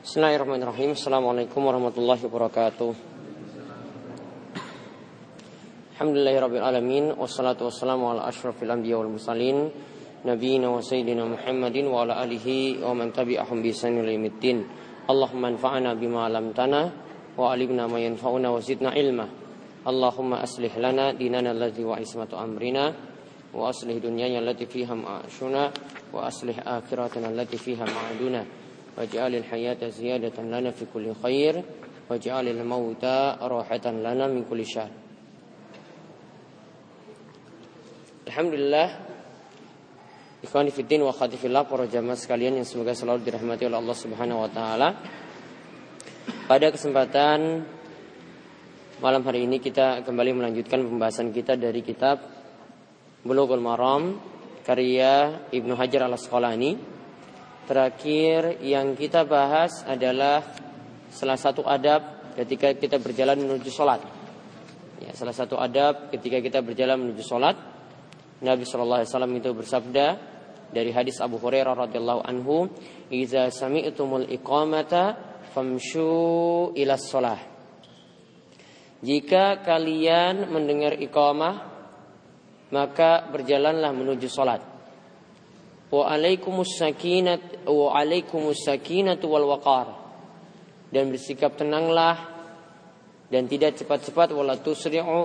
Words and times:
Bismillahirrahmanirrahim. 0.00 0.96
Assalamualaikum 0.96 1.60
warahmatullahi 1.60 2.24
wabarakatuh. 2.24 2.88
Alhamdulillahirabbil 5.92 6.64
alamin 6.64 7.12
wassalatu 7.20 7.68
wassalamu 7.68 8.08
ala 8.08 8.24
asyrafil 8.24 8.72
anbiya 8.72 8.96
wal 8.96 9.12
mursalin 9.12 9.68
nabiyina 10.24 10.72
wa 10.72 10.80
sayyidina 10.80 11.28
Muhammadin 11.28 11.92
wa 11.92 12.08
ala 12.08 12.16
alihi 12.16 12.80
wa 12.80 12.96
man 12.96 13.12
tabi'ahum 13.12 13.60
bi 13.60 13.76
ihsanin 13.76 14.08
yaumiddin. 14.08 14.64
Allahumma 15.04 15.52
anfa'na 15.52 15.92
bima 15.92 16.24
'allamtana 16.24 16.80
wa 17.36 17.52
'allimna 17.52 17.84
ma 17.84 18.00
yanfa'una 18.00 18.48
wa 18.48 18.56
zidna 18.56 18.96
ilma. 18.96 19.28
Allahumma 19.84 20.40
aslih 20.40 20.72
lana 20.80 21.12
dinana 21.12 21.52
alladhi 21.52 21.84
wa 21.84 22.00
ismatu 22.00 22.40
amrina 22.40 22.88
wa 23.52 23.68
aslih 23.68 24.00
dunyana 24.00 24.40
allati 24.40 24.64
fiha 24.64 24.96
ma'ashuna 24.96 25.62
wa 26.08 26.24
aslih 26.24 26.56
akhiratana 26.56 27.28
allati 27.28 27.60
fiha 27.60 27.84
ma'aduna. 27.84 28.59
واجعل 28.95 29.35
الحياة 29.35 29.81
زيادة 29.91 30.39
لنا 30.39 30.71
في 30.71 30.87
كل 30.93 31.11
خير 31.23 31.63
واجعل 32.09 32.47
الموت 32.47 33.05
راحة 33.43 33.85
لنا 33.91 34.25
من 34.27 34.47
كل 34.49 34.65
شر 34.65 34.91
Alhamdulillah 38.25 38.89
Ikhwani 40.41 40.73
fiddin 40.73 41.05
wa 41.05 41.13
khatifillah 41.13 41.69
Para 41.69 41.85
jamaah 41.85 42.17
sekalian 42.17 42.57
yang 42.57 42.65
semoga 42.65 42.97
selalu 42.97 43.21
dirahmati 43.21 43.69
oleh 43.69 43.77
Allah 43.77 43.93
subhanahu 43.93 44.41
wa 44.41 44.49
ta'ala 44.49 44.89
Pada 46.49 46.67
kesempatan 46.73 47.61
Malam 48.97 49.21
hari 49.29 49.45
ini 49.45 49.61
kita 49.61 50.01
kembali 50.01 50.41
melanjutkan 50.41 50.81
pembahasan 50.81 51.29
kita 51.29 51.53
dari 51.53 51.85
kitab 51.85 52.17
Bulughul 53.21 53.61
Maram 53.61 54.17
Karya 54.65 55.45
Ibnu 55.53 55.77
Hajar 55.77 56.09
al-Asqalani 56.09 56.88
Terakhir 57.70 58.58
yang 58.66 58.98
kita 58.98 59.22
bahas 59.22 59.86
adalah 59.86 60.42
salah 61.06 61.38
satu 61.38 61.62
adab 61.62 62.34
ketika 62.34 62.74
kita 62.74 62.98
berjalan 62.98 63.38
menuju 63.46 63.70
sholat. 63.70 64.02
Ya, 64.98 65.14
salah 65.14 65.30
satu 65.30 65.54
adab 65.54 66.10
ketika 66.10 66.42
kita 66.42 66.66
berjalan 66.66 66.98
menuju 66.98 67.22
sholat. 67.22 67.54
Nabi 68.42 68.66
Shallallahu 68.66 69.06
Alaihi 69.06 69.10
Wasallam 69.14 69.34
itu 69.38 69.54
bersabda 69.54 70.06
dari 70.74 70.90
hadis 70.90 71.22
Abu 71.22 71.38
Hurairah 71.38 71.86
radhiyallahu 71.86 72.26
anhu, 72.26 72.66
"Iza 73.06 73.54
sami'tumul 73.54 74.26
iqamata 74.34 75.14
famshu 75.54 76.74
ila 76.74 76.98
sholah." 76.98 77.38
Jika 78.98 79.62
kalian 79.62 80.50
mendengar 80.50 80.98
iqamah, 80.98 81.54
maka 82.74 83.30
berjalanlah 83.30 83.94
menuju 83.94 84.26
sholat 84.26 84.79
wa 85.90 86.06
alaikumus 86.06 86.78
sakinat 86.78 87.66
wa 87.66 87.94
alaikumus 87.94 88.62
dan 90.90 91.04
bersikap 91.10 91.54
tenanglah 91.54 92.16
dan 93.30 93.46
tidak 93.46 93.78
cepat-cepat 93.78 94.34
wala 94.34 94.58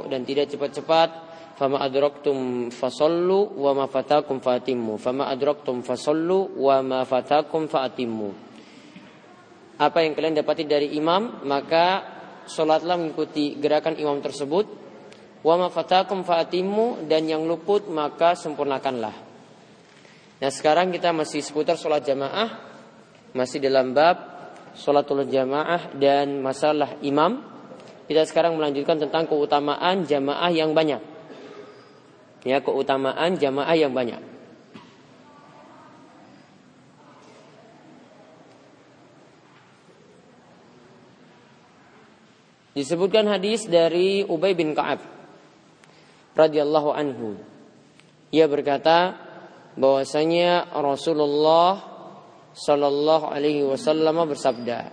dan 0.10 0.22
tidak 0.26 0.46
cepat-cepat 0.54 1.10
fama 1.58 1.82
adraktum 1.82 2.70
fasallu 2.70 3.58
wa 3.62 3.72
ma 3.74 3.86
fatakum 3.88 4.44
fatimmu 4.44 4.98
fama 5.02 5.30
adraktum 5.32 5.82
fasallu 5.82 6.60
wa 6.62 6.82
ma 6.86 7.02
fatakum 7.08 7.66
fatimmu 7.66 8.30
apa 9.76 9.98
yang 10.08 10.16
kalian 10.16 10.36
dapati 10.40 10.64
dari 10.64 10.96
imam 10.96 11.44
maka 11.44 12.16
salatlah 12.48 12.96
mengikuti 12.96 13.58
gerakan 13.58 13.98
imam 13.98 14.22
tersebut. 14.22 14.66
Wa 15.46 15.62
ma 15.62 15.70
fatakum 15.70 16.26
fatimmu 16.26 17.06
dan 17.06 17.30
yang 17.30 17.46
luput 17.46 17.86
maka 17.92 18.34
sempurnakanlah 18.34 19.25
Nah 20.36 20.52
sekarang 20.52 20.92
kita 20.92 21.16
masih 21.16 21.40
seputar 21.40 21.80
sholat 21.80 22.04
jamaah 22.04 22.60
Masih 23.36 23.60
dalam 23.64 23.96
bab 23.96 24.36
sholatul 24.76 25.24
jamaah 25.26 25.96
dan 25.96 26.44
masalah 26.44 27.00
imam. 27.00 27.40
Kita 28.06 28.28
sekarang 28.28 28.60
melanjutkan 28.60 29.02
tentang 29.02 29.26
keutamaan 29.26 30.06
jamaah 30.06 30.52
yang 30.52 30.76
banyak. 30.76 31.02
Ya 32.46 32.62
keutamaan 32.62 33.40
jamaah 33.40 33.74
yang 33.74 33.96
banyak. 33.96 34.22
Disebutkan 42.76 43.26
hadis 43.32 43.66
dari 43.72 44.28
Ubay 44.28 44.52
bin 44.52 44.76
Ka'ab 44.76 45.00
radhiyallahu 46.36 46.92
anhu. 46.92 47.40
Ia 48.36 48.52
berkata, 48.52 49.16
bahwasanya 49.76 50.72
Rasulullah 50.72 51.96
Shallallahu 52.56 53.28
Alaihi 53.28 53.68
Wasallam 53.68 54.24
bersabda, 54.32 54.88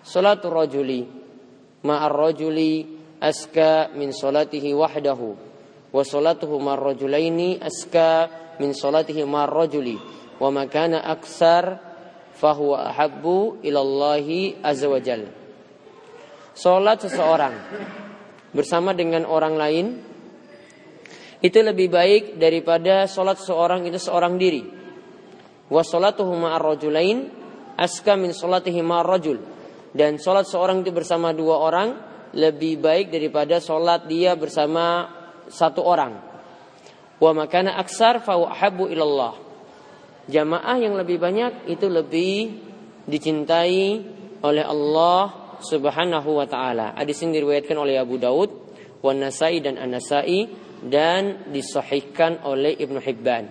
"Salatul 0.00 0.56
rajuli 0.56 1.04
ma'ar 1.84 2.08
rajuli 2.08 2.88
aska 3.20 3.92
min 3.92 4.08
salatihi 4.08 4.72
wahdahu, 4.72 5.36
wa 5.92 6.00
salatuhu 6.00 6.56
ma'ar 6.56 6.96
rajulaini 6.96 7.60
aska 7.60 8.32
min 8.56 8.72
salatihi 8.72 9.28
ma'ar 9.28 9.52
rajuli, 9.52 10.00
wa 10.40 10.48
makana 10.48 11.04
aksar 11.04 11.76
fahuwa 12.32 12.88
ahabbu 12.88 13.60
ilallahi 13.60 14.64
azza 14.64 14.88
wa 14.88 14.96
jalla." 14.96 15.28
Salat 16.56 17.04
seseorang 17.04 17.52
bersama 18.56 18.96
dengan 18.96 19.28
orang 19.28 19.56
lain 19.56 19.86
itu 21.42 21.58
lebih 21.58 21.90
baik 21.90 22.38
daripada 22.38 23.10
sholat 23.10 23.42
seorang 23.42 23.82
itu 23.82 23.98
seorang 23.98 24.38
diri. 24.38 24.62
Wa 25.66 25.82
aska 27.72 28.14
min 28.14 28.30
sholatihi 28.30 28.80
ma'ar 28.80 29.06
rajul. 29.18 29.38
Dan 29.92 30.22
sholat 30.22 30.46
seorang 30.46 30.86
itu 30.86 30.94
bersama 30.94 31.34
dua 31.34 31.60
orang 31.60 31.88
lebih 32.32 32.80
baik 32.80 33.12
daripada 33.12 33.58
sholat 33.58 34.06
dia 34.06 34.38
bersama 34.38 35.10
satu 35.50 35.82
orang. 35.82 36.16
Wa 37.18 37.30
makana 37.34 37.76
aksar 37.76 38.22
fa 38.22 38.38
ahabbu 38.38 38.88
ilallah. 38.88 39.34
Jamaah 40.30 40.76
yang 40.78 40.94
lebih 40.94 41.18
banyak 41.18 41.66
itu 41.66 41.90
lebih 41.90 42.34
dicintai 43.10 44.00
oleh 44.46 44.64
Allah 44.64 45.58
Subhanahu 45.58 46.38
wa 46.38 46.46
taala. 46.46 46.94
Hadis 46.94 47.22
ini 47.26 47.42
diriwayatkan 47.42 47.74
oleh 47.74 47.98
Abu 47.98 48.18
Daud, 48.18 48.50
Wan 49.02 49.18
Nasai 49.18 49.58
dan 49.58 49.78
An-Nasai 49.78 50.70
dan 50.82 51.52
disahihkan 51.54 52.42
oleh 52.42 52.74
Ibnu 52.74 52.98
Hibban. 52.98 53.46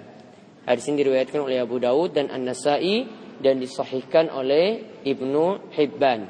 Hadis 0.67 0.91
ini 0.91 1.01
diriwayatkan 1.01 1.39
oleh 1.41 1.63
Abu 1.63 1.79
Daud 1.79 2.13
dan 2.13 2.27
An-Nasai 2.27 3.07
dan 3.39 3.57
disahihkan 3.57 4.29
oleh 4.29 4.83
Ibnu 5.07 5.73
Hibban. 5.73 6.27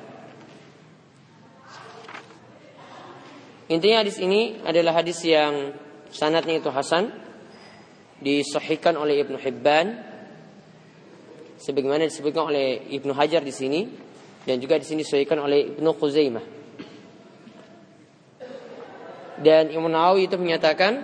Intinya 3.72 4.04
hadis 4.04 4.20
ini 4.20 4.60
adalah 4.68 5.00
hadis 5.00 5.24
yang 5.24 5.74
sanatnya 6.12 6.60
itu 6.60 6.68
hasan 6.68 7.12
disahihkan 8.20 9.00
oleh 9.00 9.24
Ibnu 9.24 9.40
Hibban 9.40 9.96
sebagaimana 11.56 12.06
disebutkan 12.06 12.52
oleh 12.52 12.84
Ibnu 12.92 13.16
Hajar 13.16 13.42
di 13.42 13.54
sini 13.56 13.88
dan 14.44 14.60
juga 14.60 14.78
di 14.78 14.86
sini 14.86 15.02
disahihkan 15.08 15.40
oleh 15.40 15.76
Ibnu 15.76 15.90
Khuzaimah. 15.98 16.61
Dan 19.42 19.74
Imam 19.74 19.90
Nawawi 19.90 20.30
itu 20.30 20.38
menyatakan 20.38 21.02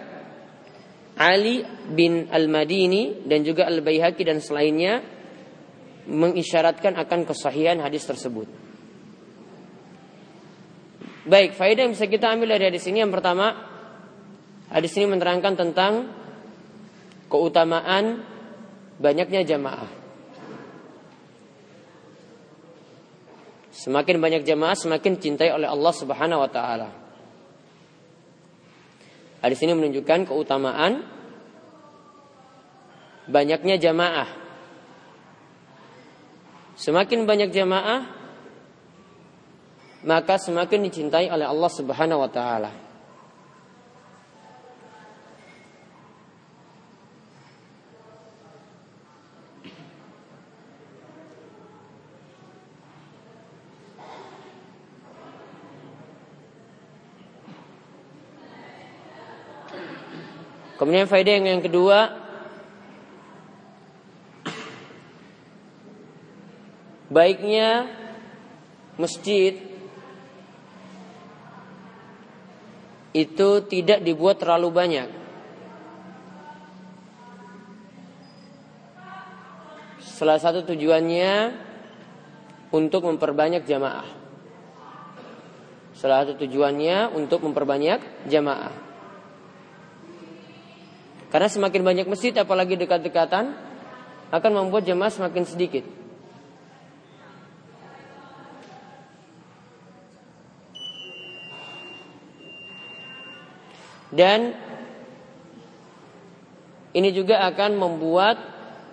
Ali 1.18 1.66
bin 1.90 2.30
Al-Madini 2.30 3.26
dan 3.26 3.42
juga 3.42 3.66
Al-Baihaqi 3.66 4.22
dan 4.22 4.38
selainnya 4.38 5.02
mengisyaratkan 6.06 6.94
akan 6.94 7.26
kesahihan 7.26 7.82
hadis 7.82 8.06
tersebut. 8.06 8.46
Baik, 11.28 11.58
faedah 11.60 11.90
yang 11.90 11.94
bisa 11.98 12.08
kita 12.08 12.32
ambil 12.32 12.56
dari 12.56 12.72
hadis 12.72 12.88
ini 12.88 13.04
yang 13.04 13.12
pertama, 13.12 13.52
hadis 14.72 14.96
ini 14.96 15.12
menerangkan 15.12 15.60
tentang 15.60 16.08
keutamaan 17.28 18.24
banyaknya 18.96 19.44
jamaah. 19.44 19.90
Semakin 23.76 24.18
banyak 24.24 24.48
jamaah, 24.48 24.78
semakin 24.78 25.20
cintai 25.20 25.52
oleh 25.52 25.68
Allah 25.68 25.94
Subhanahu 25.94 26.42
wa 26.46 26.50
taala. 26.50 27.07
Hadis 29.48 29.64
ini 29.64 29.80
menunjukkan 29.80 30.28
keutamaan 30.28 31.08
banyaknya 33.32 33.80
jamaah. 33.80 34.28
Semakin 36.76 37.24
banyak 37.24 37.56
jamaah, 37.56 38.12
maka 40.04 40.36
semakin 40.36 40.92
dicintai 40.92 41.32
oleh 41.32 41.48
Allah 41.48 41.72
Subhanahu 41.72 42.28
wa 42.28 42.28
taala. 42.28 42.87
Kemudian 60.88 61.04
faedah 61.04 61.34
yang, 61.36 61.48
yang 61.52 61.60
kedua 61.68 62.16
baiknya 67.12 67.92
masjid 68.96 69.60
itu 73.12 73.50
tidak 73.68 74.00
dibuat 74.00 74.40
terlalu 74.40 74.72
banyak. 74.72 75.12
Salah 80.00 80.40
satu 80.40 80.64
tujuannya 80.72 81.52
untuk 82.72 83.12
memperbanyak 83.12 83.68
jamaah. 83.68 84.08
Salah 86.00 86.24
satu 86.24 86.40
tujuannya 86.48 87.12
untuk 87.12 87.44
memperbanyak 87.44 88.32
jamaah. 88.32 88.88
Karena 91.28 91.52
semakin 91.52 91.82
banyak 91.84 92.08
masjid 92.08 92.32
apalagi 92.40 92.80
dekat-dekatan 92.80 93.52
akan 94.32 94.52
membuat 94.52 94.88
jamaah 94.88 95.12
semakin 95.12 95.44
sedikit. 95.44 95.84
Dan 104.08 104.56
ini 106.96 107.10
juga 107.12 107.44
akan 107.44 107.76
membuat 107.76 108.40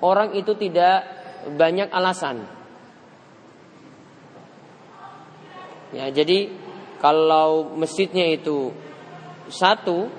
orang 0.02 0.34
itu 0.34 0.58
tidak 0.58 1.06
banyak 1.54 1.86
alasan. 1.94 2.44
Ya, 5.94 6.10
jadi 6.10 6.50
kalau 6.98 7.78
masjidnya 7.78 8.34
itu 8.34 8.74
satu, 9.46 10.10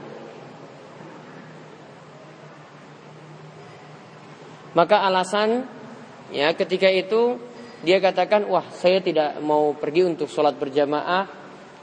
maka 4.76 5.02
alasan 5.08 5.66
ya 6.30 6.52
ketika 6.54 6.92
itu 6.92 7.40
dia 7.82 7.98
katakan 8.04 8.46
wah 8.46 8.68
saya 8.76 9.00
tidak 9.02 9.40
mau 9.40 9.74
pergi 9.74 10.04
untuk 10.04 10.28
sholat 10.28 10.60
berjamaah 10.60 11.24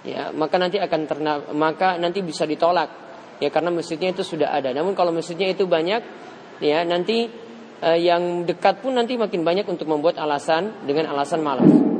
ya 0.04 0.30
maka 0.36 0.60
nanti 0.60 0.76
akan 0.76 1.00
terna 1.08 1.32
maka 1.54 1.96
nanti 1.96 2.20
bisa 2.20 2.44
ditolak 2.44 3.02
ya 3.42 3.50
karena 3.50 3.74
masjidnya 3.74 4.14
itu 4.14 4.22
sudah 4.22 4.54
ada. 4.54 4.70
Namun 4.70 4.94
kalau 4.94 5.10
masjidnya 5.10 5.50
itu 5.50 5.66
banyak, 5.66 6.02
ya 6.62 6.86
nanti 6.86 7.26
eh, 7.82 7.98
yang 7.98 8.46
dekat 8.46 8.78
pun 8.78 8.94
nanti 8.94 9.18
makin 9.18 9.42
banyak 9.42 9.66
untuk 9.66 9.90
membuat 9.90 10.22
alasan 10.22 10.86
dengan 10.86 11.10
alasan 11.10 11.42
malas. 11.42 11.91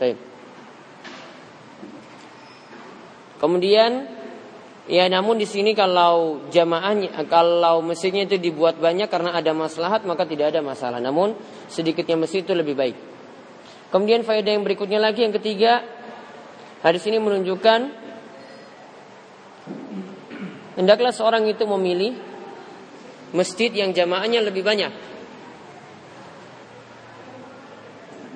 Baik. 0.00 0.16
Kemudian 3.36 4.08
ya 4.88 5.04
namun 5.12 5.36
di 5.36 5.44
sini 5.44 5.76
kalau 5.76 6.44
jamaahnya 6.48 7.28
kalau 7.28 7.84
mesinnya 7.84 8.24
itu 8.24 8.40
dibuat 8.40 8.80
banyak 8.80 9.12
karena 9.12 9.36
ada 9.36 9.52
maslahat 9.52 10.08
maka 10.08 10.24
tidak 10.24 10.56
ada 10.56 10.64
masalah. 10.64 11.04
Namun 11.04 11.36
sedikitnya 11.68 12.16
mesin 12.16 12.48
itu 12.48 12.56
lebih 12.56 12.72
baik. 12.72 12.96
Kemudian 13.92 14.24
faedah 14.24 14.56
yang 14.56 14.64
berikutnya 14.64 14.96
lagi 14.96 15.20
yang 15.20 15.36
ketiga 15.36 15.84
hadis 16.80 17.04
ini 17.04 17.20
menunjukkan 17.20 17.80
hendaklah 20.80 21.12
seorang 21.12 21.44
itu 21.44 21.68
memilih 21.68 22.16
masjid 23.36 23.68
yang 23.68 23.92
jamaahnya 23.92 24.40
lebih 24.40 24.64
banyak. 24.64 25.09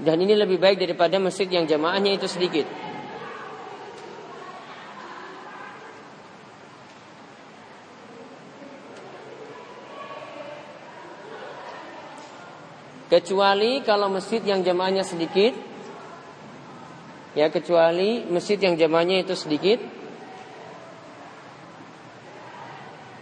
Dan 0.04 0.20
ini 0.20 0.36
lebih 0.36 0.60
baik 0.60 0.76
daripada 0.76 1.16
masjid 1.16 1.48
yang 1.48 1.64
jamaahnya 1.64 2.20
itu 2.20 2.28
sedikit. 2.28 2.68
Kecuali 13.14 13.78
kalau 13.86 14.10
masjid 14.10 14.42
yang 14.42 14.66
jamaahnya 14.66 15.06
sedikit 15.06 15.54
Ya 17.38 17.46
kecuali 17.46 18.26
masjid 18.26 18.58
yang 18.58 18.74
jamaahnya 18.74 19.22
itu 19.22 19.38
sedikit 19.38 19.78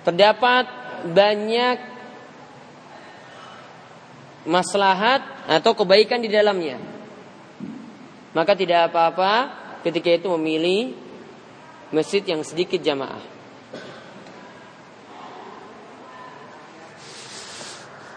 Terdapat 0.08 0.64
banyak 1.12 1.92
maslahat 4.49 5.23
atau 5.47 5.73
kebaikan 5.75 6.23
di 6.23 6.31
dalamnya. 6.31 6.79
Maka 8.33 8.56
tidak 8.56 8.91
apa-apa 8.91 9.33
ketika 9.85 10.09
itu 10.09 10.29
memilih 10.39 10.97
masjid 11.93 12.25
yang 12.25 12.41
sedikit 12.43 12.81
jamaah. 12.81 13.21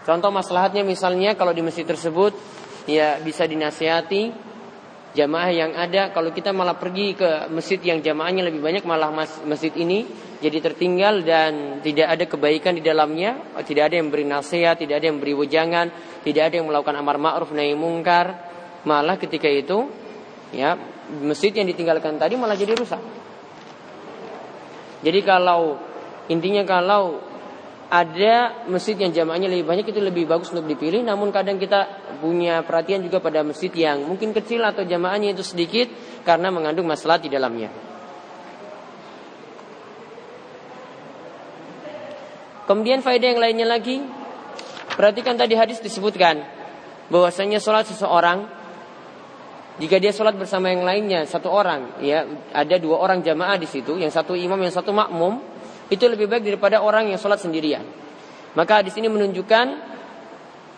Contoh 0.06 0.30
maslahatnya 0.30 0.86
misalnya 0.86 1.34
kalau 1.34 1.50
di 1.50 1.66
masjid 1.66 1.82
tersebut 1.82 2.30
ya 2.86 3.18
bisa 3.18 3.42
dinasihati 3.42 4.30
jamaah 5.18 5.50
yang 5.50 5.72
ada 5.74 6.14
kalau 6.14 6.30
kita 6.30 6.54
malah 6.54 6.78
pergi 6.78 7.18
ke 7.18 7.50
masjid 7.50 7.82
yang 7.82 7.98
jamaahnya 7.98 8.46
lebih 8.46 8.62
banyak 8.62 8.86
malah 8.86 9.10
masjid 9.42 9.74
ini 9.74 10.06
jadi 10.36 10.60
tertinggal 10.60 11.24
dan 11.24 11.80
tidak 11.80 12.12
ada 12.12 12.24
kebaikan 12.28 12.76
di 12.76 12.84
dalamnya, 12.84 13.56
tidak 13.64 13.88
ada 13.88 14.04
yang 14.04 14.12
beri 14.12 14.28
nasihat, 14.28 14.76
tidak 14.76 15.00
ada 15.00 15.06
yang 15.08 15.16
beri 15.16 15.32
wejangan, 15.32 15.88
tidak 16.26 16.50
ada 16.50 16.54
yang 16.58 16.66
melakukan 16.66 16.98
amar 16.98 17.22
ma'ruf 17.22 17.54
nahi 17.54 17.78
mungkar. 17.78 18.34
Malah 18.82 19.14
ketika 19.14 19.46
itu 19.46 19.86
ya 20.50 20.74
masjid 21.22 21.54
yang 21.54 21.70
ditinggalkan 21.70 22.18
tadi 22.18 22.34
malah 22.34 22.58
jadi 22.58 22.74
rusak. 22.74 22.98
Jadi 25.06 25.22
kalau 25.22 25.78
intinya 26.26 26.66
kalau 26.66 27.22
ada 27.86 28.66
masjid 28.66 28.98
yang 28.98 29.14
jamaahnya 29.14 29.46
lebih 29.46 29.70
banyak 29.70 29.86
itu 29.86 30.02
lebih 30.02 30.26
bagus 30.26 30.50
untuk 30.50 30.66
dipilih 30.66 31.06
namun 31.06 31.30
kadang 31.30 31.62
kita 31.62 31.86
punya 32.18 32.58
perhatian 32.66 33.06
juga 33.06 33.22
pada 33.22 33.46
masjid 33.46 33.70
yang 33.70 34.02
mungkin 34.02 34.34
kecil 34.34 34.66
atau 34.66 34.82
jamaahnya 34.82 35.30
itu 35.38 35.46
sedikit 35.46 35.86
karena 36.26 36.50
mengandung 36.50 36.90
masalah 36.90 37.22
di 37.22 37.30
dalamnya. 37.30 37.70
Kemudian 42.66 42.98
faedah 42.98 43.30
yang 43.30 43.38
lainnya 43.38 43.66
lagi, 43.70 44.02
perhatikan 44.96 45.36
tadi 45.36 45.54
hadis 45.54 45.78
disebutkan 45.84 46.42
bahwasanya 47.12 47.62
sholat 47.62 47.86
seseorang 47.86 48.48
jika 49.76 50.00
dia 50.00 50.08
sholat 50.08 50.40
bersama 50.40 50.72
yang 50.72 50.88
lainnya 50.88 51.28
satu 51.28 51.52
orang, 51.52 52.00
ya 52.00 52.24
ada 52.56 52.80
dua 52.80 52.96
orang 52.96 53.20
jamaah 53.20 53.60
di 53.60 53.68
situ, 53.68 54.00
yang 54.00 54.08
satu 54.08 54.32
imam, 54.32 54.56
yang 54.56 54.72
satu 54.72 54.88
makmum, 54.88 55.36
itu 55.92 56.00
lebih 56.08 56.32
baik 56.32 56.48
daripada 56.48 56.80
orang 56.80 57.12
yang 57.12 57.20
sholat 57.20 57.44
sendirian. 57.44 57.84
Maka 58.56 58.80
hadis 58.80 58.96
ini 58.96 59.12
menunjukkan 59.12 59.66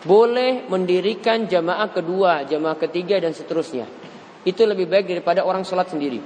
boleh 0.03 0.67
mendirikan 0.67 1.47
jamaah 1.47 1.87
kedua, 1.95 2.43
jamaah 2.43 2.75
ketiga 2.75 3.23
dan 3.23 3.31
seterusnya. 3.31 3.87
Itu 4.43 4.67
lebih 4.67 4.91
baik 4.91 5.07
daripada 5.07 5.47
orang 5.47 5.63
sholat 5.63 5.87
sendiri. 5.87 6.19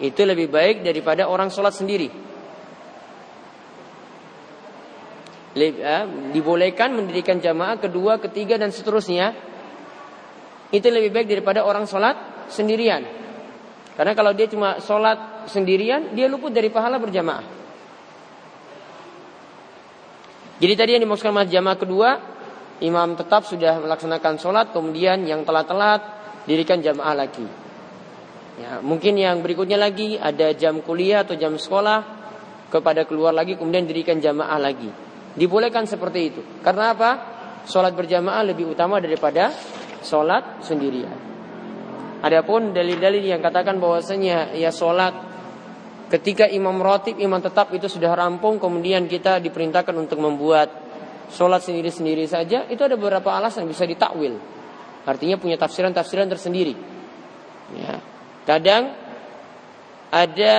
Itu 0.00 0.24
lebih 0.24 0.48
baik 0.48 0.80
daripada 0.80 1.28
orang 1.28 1.52
sholat 1.52 1.76
sendiri. 1.76 2.08
Eh, 2.08 2.20
dibolehkan 6.32 6.96
mendirikan 6.96 7.36
jamaah 7.36 7.76
kedua, 7.76 8.16
ketiga 8.16 8.56
dan 8.56 8.72
seterusnya 8.72 9.36
itu 10.72 10.88
lebih 10.88 11.12
baik 11.12 11.28
daripada 11.28 11.60
orang 11.68 11.84
sholat 11.84 12.48
sendirian. 12.48 13.04
Karena 13.92 14.16
kalau 14.16 14.32
dia 14.32 14.48
cuma 14.48 14.80
sholat 14.80 15.44
sendirian, 15.52 16.16
dia 16.16 16.24
luput 16.24 16.48
dari 16.48 16.72
pahala 16.72 16.96
berjamaah. 16.96 17.44
Jadi 20.56 20.74
tadi 20.78 20.90
yang 20.96 21.02
dimaksudkan 21.04 21.44
jamaah 21.44 21.76
kedua, 21.76 22.08
imam 22.80 23.12
tetap 23.20 23.44
sudah 23.44 23.84
melaksanakan 23.84 24.40
sholat, 24.40 24.66
kemudian 24.72 25.28
yang 25.28 25.44
telat-telat 25.44 26.00
dirikan 26.48 26.80
jamaah 26.80 27.12
lagi. 27.12 27.44
Ya, 28.56 28.80
mungkin 28.80 29.20
yang 29.20 29.44
berikutnya 29.44 29.76
lagi 29.76 30.16
ada 30.16 30.56
jam 30.56 30.80
kuliah 30.80 31.24
atau 31.24 31.36
jam 31.36 31.56
sekolah 31.60 32.00
kepada 32.72 33.04
keluar 33.04 33.36
lagi, 33.36 33.60
kemudian 33.60 33.84
dirikan 33.84 34.16
jamaah 34.22 34.56
lagi. 34.56 35.01
Dibolehkan 35.32 35.88
seperti 35.88 36.20
itu. 36.28 36.40
Karena 36.60 36.92
apa? 36.92 37.10
Sholat 37.64 37.94
berjamaah 37.94 38.42
lebih 38.42 38.74
utama 38.74 38.98
daripada 38.98 39.54
sholat 40.02 40.60
sendirian. 40.66 41.14
Adapun 42.22 42.70
dalil-dalil 42.70 43.22
yang 43.22 43.42
katakan 43.42 43.82
bahwasanya 43.82 44.54
ya 44.54 44.70
sholat 44.70 45.14
ketika 46.12 46.46
imam 46.46 46.78
rotib, 46.78 47.18
imam 47.18 47.40
tetap 47.40 47.72
itu 47.74 47.88
sudah 47.88 48.12
rampung, 48.12 48.60
kemudian 48.60 49.08
kita 49.08 49.40
diperintahkan 49.40 49.94
untuk 49.96 50.20
membuat 50.20 50.70
sholat 51.32 51.64
sendiri-sendiri 51.64 52.28
saja 52.28 52.68
itu 52.68 52.84
ada 52.84 52.94
beberapa 53.00 53.32
alasan 53.32 53.64
bisa 53.64 53.88
ditakwil. 53.88 54.36
Artinya 55.02 55.40
punya 55.40 55.58
tafsiran-tafsiran 55.58 56.28
tersendiri. 56.30 56.74
Ya. 57.74 57.98
Kadang 58.46 58.94
ada 60.12 60.54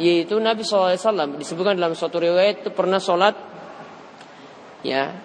yaitu 0.00 0.40
Nabi 0.40 0.64
SAW 0.64 1.38
disebutkan 1.38 1.76
dalam 1.76 1.92
suatu 1.92 2.18
riwayat 2.18 2.64
itu 2.66 2.70
pernah 2.72 2.98
sholat 2.98 3.45
ya 4.86 5.18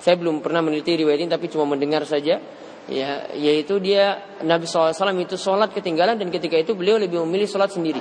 saya 0.00 0.16
belum 0.16 0.40
pernah 0.40 0.64
meneliti 0.64 0.96
riwayat 0.96 1.20
ini 1.20 1.30
tapi 1.30 1.52
cuma 1.52 1.68
mendengar 1.68 2.08
saja 2.08 2.40
ya 2.88 3.10
yaitu 3.36 3.76
dia 3.76 4.24
Nabi 4.40 4.64
SAW 4.64 4.96
itu 5.20 5.36
sholat 5.36 5.72
ketinggalan 5.76 6.16
dan 6.16 6.32
ketika 6.32 6.56
itu 6.56 6.72
beliau 6.72 6.96
lebih 6.96 7.20
memilih 7.28 7.44
sholat 7.44 7.68
sendiri 7.68 8.00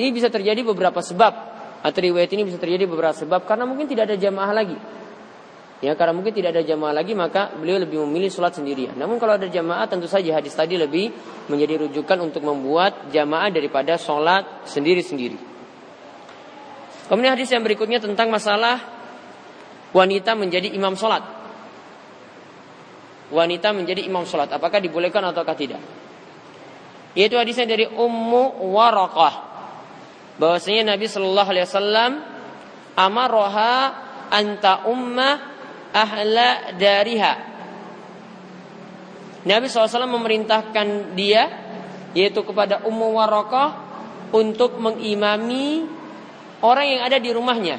ini 0.00 0.08
bisa 0.16 0.32
terjadi 0.32 0.64
beberapa 0.64 1.04
sebab 1.04 1.32
atau 1.80 2.00
riwayat 2.00 2.30
ini 2.32 2.48
bisa 2.48 2.56
terjadi 2.56 2.88
beberapa 2.88 3.12
sebab 3.12 3.44
karena 3.44 3.68
mungkin 3.68 3.84
tidak 3.84 4.08
ada 4.12 4.16
jamaah 4.16 4.52
lagi 4.56 4.78
Ya 5.80 5.96
karena 5.96 6.12
mungkin 6.12 6.36
tidak 6.36 6.52
ada 6.52 6.60
jamaah 6.60 6.92
lagi 6.92 7.16
maka 7.16 7.56
beliau 7.56 7.80
lebih 7.80 8.04
memilih 8.04 8.28
sholat 8.28 8.52
sendirian. 8.52 8.92
Namun 9.00 9.16
kalau 9.16 9.40
ada 9.40 9.48
jamaah 9.48 9.88
tentu 9.88 10.04
saja 10.04 10.36
hadis 10.36 10.52
tadi 10.52 10.76
lebih 10.76 11.08
menjadi 11.48 11.88
rujukan 11.88 12.20
untuk 12.20 12.44
membuat 12.44 13.08
jamaah 13.08 13.48
daripada 13.48 13.96
sholat 13.96 14.68
sendiri-sendiri. 14.68 15.49
Kemudian 17.10 17.34
hadis 17.34 17.50
yang 17.50 17.66
berikutnya 17.66 17.98
tentang 17.98 18.30
masalah 18.30 18.78
wanita 19.90 20.38
menjadi 20.38 20.70
imam 20.70 20.94
sholat. 20.94 21.26
Wanita 23.34 23.74
menjadi 23.74 24.06
imam 24.06 24.22
sholat. 24.22 24.54
Apakah 24.54 24.78
dibolehkan 24.78 25.26
ataukah 25.26 25.58
tidak? 25.58 25.82
Yaitu 27.18 27.34
hadisnya 27.34 27.66
dari 27.66 27.90
Ummu 27.90 28.62
Warakah. 28.70 29.34
Bahwasanya 30.38 30.94
Nabi 30.94 31.10
Shallallahu 31.10 31.50
Alaihi 31.50 31.66
Wasallam 31.66 32.12
amaroha 32.94 33.74
anta 34.30 34.86
ummah 34.86 35.34
ahla 35.90 36.78
dariha. 36.78 37.34
Nabi 39.40 39.66
SAW 39.66 40.06
memerintahkan 40.06 41.18
dia 41.18 41.48
yaitu 42.14 42.46
kepada 42.46 42.86
Ummu 42.86 43.18
Warakah 43.18 43.68
untuk 44.30 44.78
mengimami 44.78 45.99
orang 46.60 46.86
yang 46.86 47.02
ada 47.04 47.16
di 47.20 47.30
rumahnya. 47.32 47.76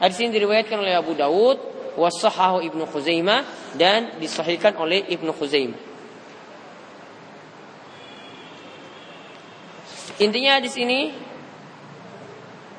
Hadis 0.00 0.16
ini 0.24 0.32
diriwayatkan 0.32 0.80
oleh 0.80 0.96
Abu 0.96 1.12
Dawud, 1.12 1.58
wasahahu 1.98 2.64
Ibnu 2.64 2.88
Khuzaimah 2.88 3.74
dan 3.76 4.16
disahihkan 4.16 4.76
oleh 4.80 5.04
Ibnu 5.06 5.30
Khuzaimah. 5.36 5.88
Intinya 10.20 10.60
hadis 10.60 10.76
ini 10.76 11.16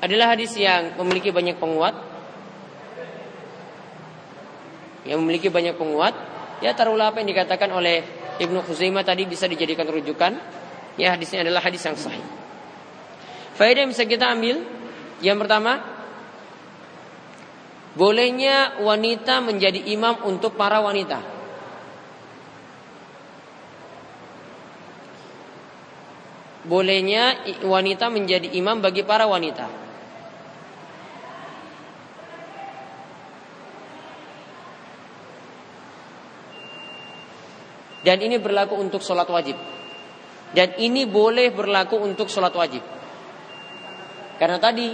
adalah 0.01 0.33
hadis 0.33 0.53
yang 0.57 0.97
memiliki 0.97 1.33
banyak 1.33 1.57
penguat 1.57 2.11
yang 5.05 5.17
memiliki 5.21 5.49
banyak 5.49 5.77
penguat, 5.77 6.13
ya 6.61 6.77
taruhlah 6.77 7.09
apa 7.09 7.25
yang 7.25 7.29
dikatakan 7.33 7.69
oleh 7.73 8.05
Ibnu 8.37 8.61
Khuzaimah 8.61 9.01
tadi 9.01 9.25
bisa 9.25 9.49
dijadikan 9.49 9.89
rujukan. 9.89 10.33
Ya 10.99 11.15
hadisnya 11.15 11.41
adalah 11.41 11.63
hadis 11.63 11.81
yang 11.81 11.97
sahih. 11.97 12.21
Faedah 13.55 13.83
yang 13.83 13.91
bisa 13.91 14.07
kita 14.07 14.31
ambil 14.31 14.63
yang 15.21 15.37
pertama 15.37 15.83
bolehnya 17.93 18.79
wanita 18.79 19.43
menjadi 19.43 19.79
imam 19.91 20.23
untuk 20.23 20.55
para 20.55 20.79
wanita. 20.79 21.19
Bolehnya 26.61 27.41
wanita 27.65 28.07
menjadi 28.13 28.47
imam 28.53 28.79
bagi 28.79 29.01
para 29.01 29.25
wanita. 29.25 29.81
Dan 38.01 38.17
ini 38.21 38.41
berlaku 38.41 38.77
untuk 38.77 39.01
sholat 39.05 39.29
wajib. 39.29 39.57
Dan 40.51 40.73
ini 40.81 41.05
boleh 41.05 41.53
berlaku 41.53 42.01
untuk 42.01 42.29
sholat 42.29 42.53
wajib. 42.53 43.00
Karena 44.41 44.57
tadi 44.57 44.89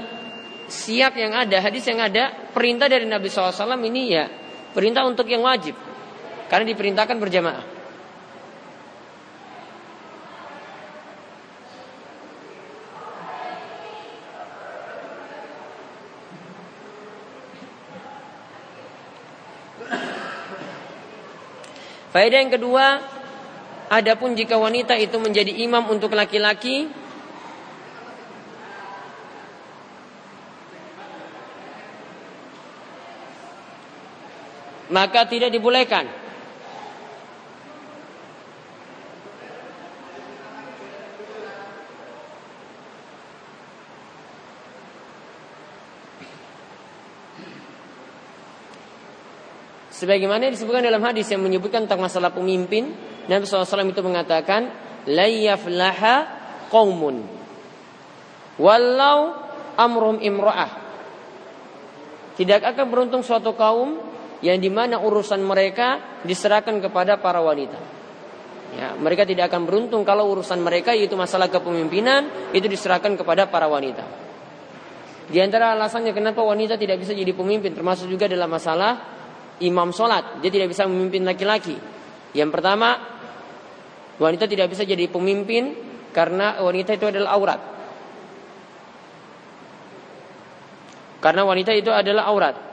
siap 0.68 1.16
yang 1.16 1.32
ada, 1.32 1.64
hadis 1.64 1.88
yang 1.88 2.04
ada, 2.04 2.52
perintah 2.52 2.92
dari 2.92 3.08
Nabi 3.08 3.32
SAW 3.32 3.80
ini 3.80 4.04
ya 4.12 4.28
perintah 4.76 5.08
untuk 5.08 5.24
yang 5.32 5.40
wajib. 5.48 5.72
Karena 6.52 6.68
diperintahkan 6.68 7.16
berjamaah. 7.16 7.66
Faedah 22.12 22.40
yang 22.44 22.52
kedua, 22.52 23.00
adapun 23.88 24.36
jika 24.36 24.60
wanita 24.60 25.00
itu 25.00 25.16
menjadi 25.22 25.54
imam 25.64 25.88
untuk 25.88 26.12
laki-laki, 26.18 27.07
maka 34.88 35.28
tidak 35.28 35.52
dibolehkan 35.52 36.08
Sebagaimana 49.98 50.54
disebutkan 50.54 50.86
dalam 50.86 51.02
hadis 51.02 51.26
yang 51.34 51.42
menyebutkan 51.42 51.90
tentang 51.90 52.06
masalah 52.06 52.30
pemimpin, 52.30 52.94
Nabi 53.26 53.50
SAW 53.50 53.90
itu 53.90 54.06
mengatakan, 54.06 54.70
Layaflaha 55.10 56.16
qawmun. 56.70 57.26
Walau 58.62 59.42
amrum 59.74 60.22
imra'ah. 60.22 60.86
Tidak 62.38 62.62
akan 62.62 62.86
beruntung 62.94 63.26
suatu 63.26 63.58
kaum 63.58 63.98
yang 64.46 64.62
di 64.62 64.70
mana 64.70 65.02
urusan 65.02 65.42
mereka 65.42 66.22
diserahkan 66.22 66.78
kepada 66.78 67.18
para 67.18 67.42
wanita. 67.42 67.80
Ya, 68.78 68.94
mereka 69.00 69.24
tidak 69.24 69.50
akan 69.50 69.64
beruntung 69.64 70.04
kalau 70.04 70.28
urusan 70.30 70.60
mereka 70.60 70.92
yaitu 70.94 71.16
masalah 71.16 71.48
kepemimpinan 71.48 72.52
itu 72.52 72.68
diserahkan 72.68 73.16
kepada 73.16 73.48
para 73.48 73.66
wanita. 73.66 74.04
Di 75.28 75.40
antara 75.42 75.74
alasannya 75.76 76.12
kenapa 76.14 76.40
wanita 76.44 76.80
tidak 76.80 77.04
bisa 77.04 77.12
jadi 77.12 77.32
pemimpin 77.34 77.74
termasuk 77.74 78.08
juga 78.08 78.28
dalam 78.28 78.48
masalah 78.48 79.18
imam 79.64 79.90
sholat. 79.90 80.44
Dia 80.44 80.52
tidak 80.52 80.72
bisa 80.72 80.86
memimpin 80.86 81.26
laki-laki. 81.26 81.76
Yang 82.36 82.50
pertama, 82.54 83.02
wanita 84.20 84.46
tidak 84.46 84.70
bisa 84.72 84.84
jadi 84.86 85.10
pemimpin 85.10 85.74
karena 86.12 86.62
wanita 86.62 86.94
itu 86.94 87.06
adalah 87.08 87.30
aurat. 87.34 87.62
Karena 91.18 91.42
wanita 91.48 91.72
itu 91.74 91.90
adalah 91.90 92.30
aurat. 92.30 92.67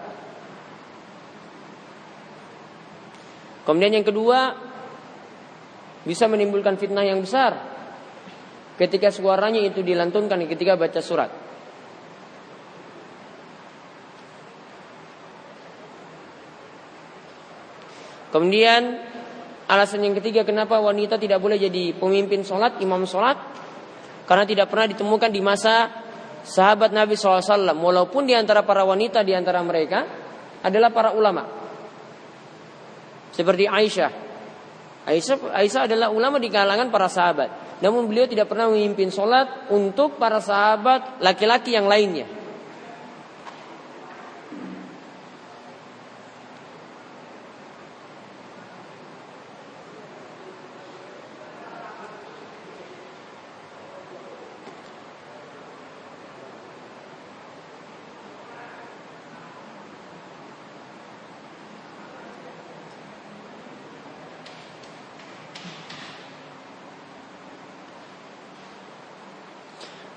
Kemudian 3.65 3.97
yang 3.97 4.07
kedua, 4.07 4.53
bisa 6.05 6.29
menimbulkan 6.29 6.77
fitnah 6.77 7.05
yang 7.05 7.25
besar 7.25 7.57
ketika 8.77 9.09
suaranya 9.09 9.65
itu 9.65 9.81
dilantunkan 9.81 10.37
ketika 10.45 10.77
baca 10.77 11.01
surat. 11.01 11.31
Kemudian 18.35 18.99
alasan 19.71 20.03
yang 20.03 20.19
ketiga 20.19 20.43
kenapa 20.43 20.83
wanita 20.83 21.17
tidak 21.23 21.39
boleh 21.39 21.55
jadi 21.55 21.95
pemimpin 21.95 22.43
sholat, 22.43 22.83
imam 22.83 23.07
sholat. 23.07 23.39
Karena 24.27 24.43
tidak 24.43 24.73
pernah 24.73 24.91
ditemukan 24.91 25.31
di 25.31 25.39
masa 25.39 25.87
sahabat 26.43 26.91
Nabi 26.91 27.15
SAW. 27.15 27.79
Walaupun 27.79 28.27
di 28.27 28.35
antara 28.35 28.67
para 28.67 28.83
wanita 28.83 29.23
di 29.23 29.39
antara 29.39 29.63
mereka 29.63 30.03
adalah 30.67 30.91
para 30.91 31.15
ulama. 31.15 31.64
Seperti 33.35 33.67
Aisyah. 33.67 34.11
Aisyah, 35.05 35.37
Aisyah 35.53 35.83
adalah 35.91 36.09
ulama 36.15 36.39
di 36.39 36.49
kalangan 36.49 36.89
para 36.89 37.11
sahabat. 37.11 37.83
Namun 37.83 38.07
beliau 38.07 38.31
tidak 38.31 38.47
pernah 38.47 38.71
memimpin 38.71 39.11
sholat 39.11 39.69
untuk 39.75 40.17
para 40.17 40.39
sahabat 40.39 41.19
laki-laki 41.19 41.75
yang 41.75 41.91
lainnya. 41.91 42.44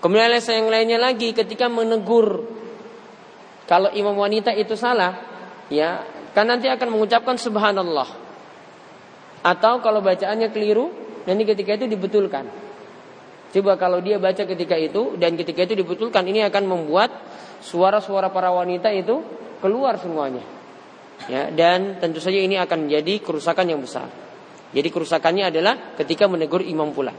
Kemudian 0.08 0.32
alasan 0.32 0.64
yang 0.64 0.72
lainnya 0.72 0.96
lagi 1.04 1.36
ketika 1.36 1.68
menegur 1.68 2.48
Kalau 3.68 3.92
imam 3.92 4.16
wanita 4.16 4.56
itu 4.56 4.80
salah, 4.80 5.20
ya 5.68 6.00
kan 6.32 6.48
nanti 6.48 6.72
akan 6.72 6.96
mengucapkan 6.96 7.36
subhanallah. 7.36 8.08
Atau 9.44 9.84
kalau 9.84 10.00
bacaannya 10.00 10.56
keliru, 10.56 10.88
nanti 11.28 11.44
ketika 11.44 11.76
itu 11.76 11.92
dibetulkan. 11.92 12.48
Coba 13.52 13.76
kalau 13.76 14.00
dia 14.00 14.16
baca 14.24 14.48
ketika 14.48 14.80
itu 14.80 15.20
dan 15.20 15.36
ketika 15.36 15.68
itu 15.68 15.84
dibetulkan, 15.84 16.24
ini 16.24 16.48
akan 16.48 16.64
membuat 16.64 17.12
suara-suara 17.60 18.32
para 18.32 18.56
wanita 18.56 18.88
itu 18.96 19.20
keluar 19.60 20.00
semuanya. 20.00 20.48
Ya, 21.28 21.52
dan 21.52 22.00
tentu 22.00 22.24
saja 22.24 22.40
ini 22.40 22.56
akan 22.56 22.88
menjadi 22.88 23.20
kerusakan 23.20 23.68
yang 23.68 23.84
besar. 23.84 24.08
Jadi 24.72 24.88
kerusakannya 24.88 25.52
adalah 25.52 26.00
ketika 26.00 26.32
menegur 26.32 26.64
imam 26.64 26.96
pula. 26.96 27.12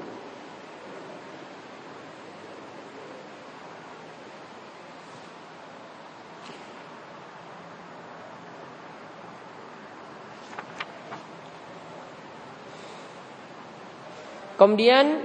Kemudian 14.59 15.23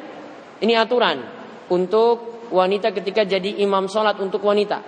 ini 0.62 0.74
aturan 0.78 1.26
untuk 1.74 2.48
wanita 2.54 2.94
ketika 2.94 3.26
jadi 3.26 3.66
imam 3.66 3.90
sholat 3.90 4.22
untuk 4.22 4.46
wanita. 4.46 4.80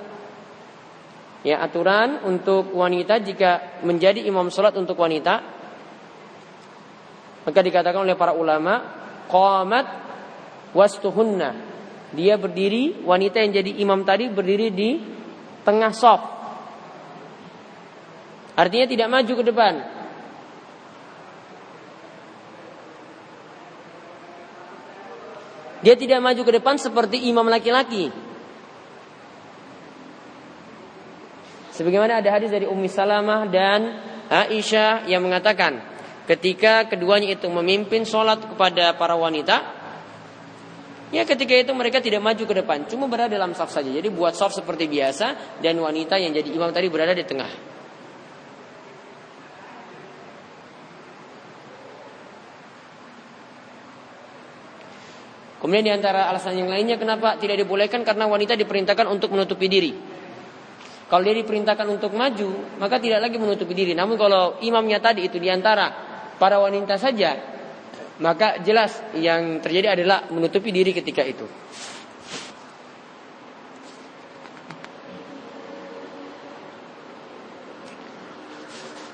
Ya 1.42 1.62
aturan 1.62 2.22
untuk 2.26 2.74
wanita 2.74 3.22
jika 3.22 3.82
menjadi 3.82 4.22
imam 4.26 4.50
sholat 4.54 4.78
untuk 4.78 4.98
wanita 4.98 5.58
maka 7.46 7.60
dikatakan 7.62 8.02
oleh 8.02 8.18
para 8.18 8.34
ulama 8.34 8.82
qamat 9.30 9.86
wastuhunna. 10.74 11.74
Dia 12.14 12.38
berdiri 12.38 13.02
wanita 13.02 13.42
yang 13.42 13.52
jadi 13.54 13.72
imam 13.82 14.06
tadi 14.06 14.30
berdiri 14.30 14.70
di 14.70 14.90
tengah 15.66 15.92
sop 15.92 16.22
artinya 18.56 18.88
tidak 18.88 19.08
maju 19.10 19.34
ke 19.36 19.44
depan 19.44 19.74
Dia 25.86 25.94
tidak 25.94 26.18
maju 26.18 26.42
ke 26.42 26.52
depan 26.58 26.82
seperti 26.82 27.30
imam 27.30 27.46
laki-laki. 27.46 28.10
Sebagaimana 31.78 32.26
ada 32.26 32.30
hadis 32.34 32.50
dari 32.50 32.66
Ummi 32.66 32.90
Salamah 32.90 33.46
dan 33.46 33.94
Aisyah 34.26 35.06
yang 35.06 35.22
mengatakan 35.22 35.78
ketika 36.26 36.90
keduanya 36.90 37.38
itu 37.38 37.46
memimpin 37.46 38.02
sholat 38.02 38.42
kepada 38.42 38.98
para 38.98 39.14
wanita, 39.14 39.62
ya 41.14 41.22
ketika 41.22 41.54
itu 41.54 41.70
mereka 41.78 42.02
tidak 42.02 42.26
maju 42.26 42.44
ke 42.50 42.54
depan, 42.66 42.90
cuma 42.90 43.06
berada 43.06 43.38
dalam 43.38 43.54
saf 43.54 43.70
saja. 43.70 43.94
Jadi 43.94 44.10
buat 44.10 44.34
saf 44.34 44.58
seperti 44.58 44.90
biasa 44.90 45.60
dan 45.62 45.78
wanita 45.78 46.18
yang 46.18 46.34
jadi 46.34 46.50
imam 46.50 46.74
tadi 46.74 46.90
berada 46.90 47.14
di 47.14 47.28
tengah. 47.28 47.75
Kemudian 55.66 55.82
di 55.82 55.90
antara 55.90 56.30
alasan 56.30 56.62
yang 56.62 56.70
lainnya 56.70 56.94
kenapa 56.94 57.42
tidak 57.42 57.58
dibolehkan 57.58 58.06
karena 58.06 58.30
wanita 58.30 58.54
diperintahkan 58.54 59.10
untuk 59.10 59.34
menutupi 59.34 59.66
diri. 59.66 59.98
Kalau 61.10 61.26
dia 61.26 61.34
diperintahkan 61.42 61.90
untuk 61.90 62.14
maju, 62.14 62.78
maka 62.78 63.02
tidak 63.02 63.26
lagi 63.26 63.42
menutupi 63.42 63.74
diri. 63.74 63.98
Namun 63.98 64.14
kalau 64.14 64.62
imamnya 64.62 65.02
tadi 65.02 65.26
itu 65.26 65.42
di 65.42 65.50
antara 65.50 65.90
para 66.38 66.62
wanita 66.62 67.02
saja, 67.02 67.42
maka 68.22 68.62
jelas 68.62 68.94
yang 69.18 69.58
terjadi 69.58 69.98
adalah 69.98 70.30
menutupi 70.30 70.70
diri 70.70 70.94
ketika 70.94 71.26
itu. 71.26 71.50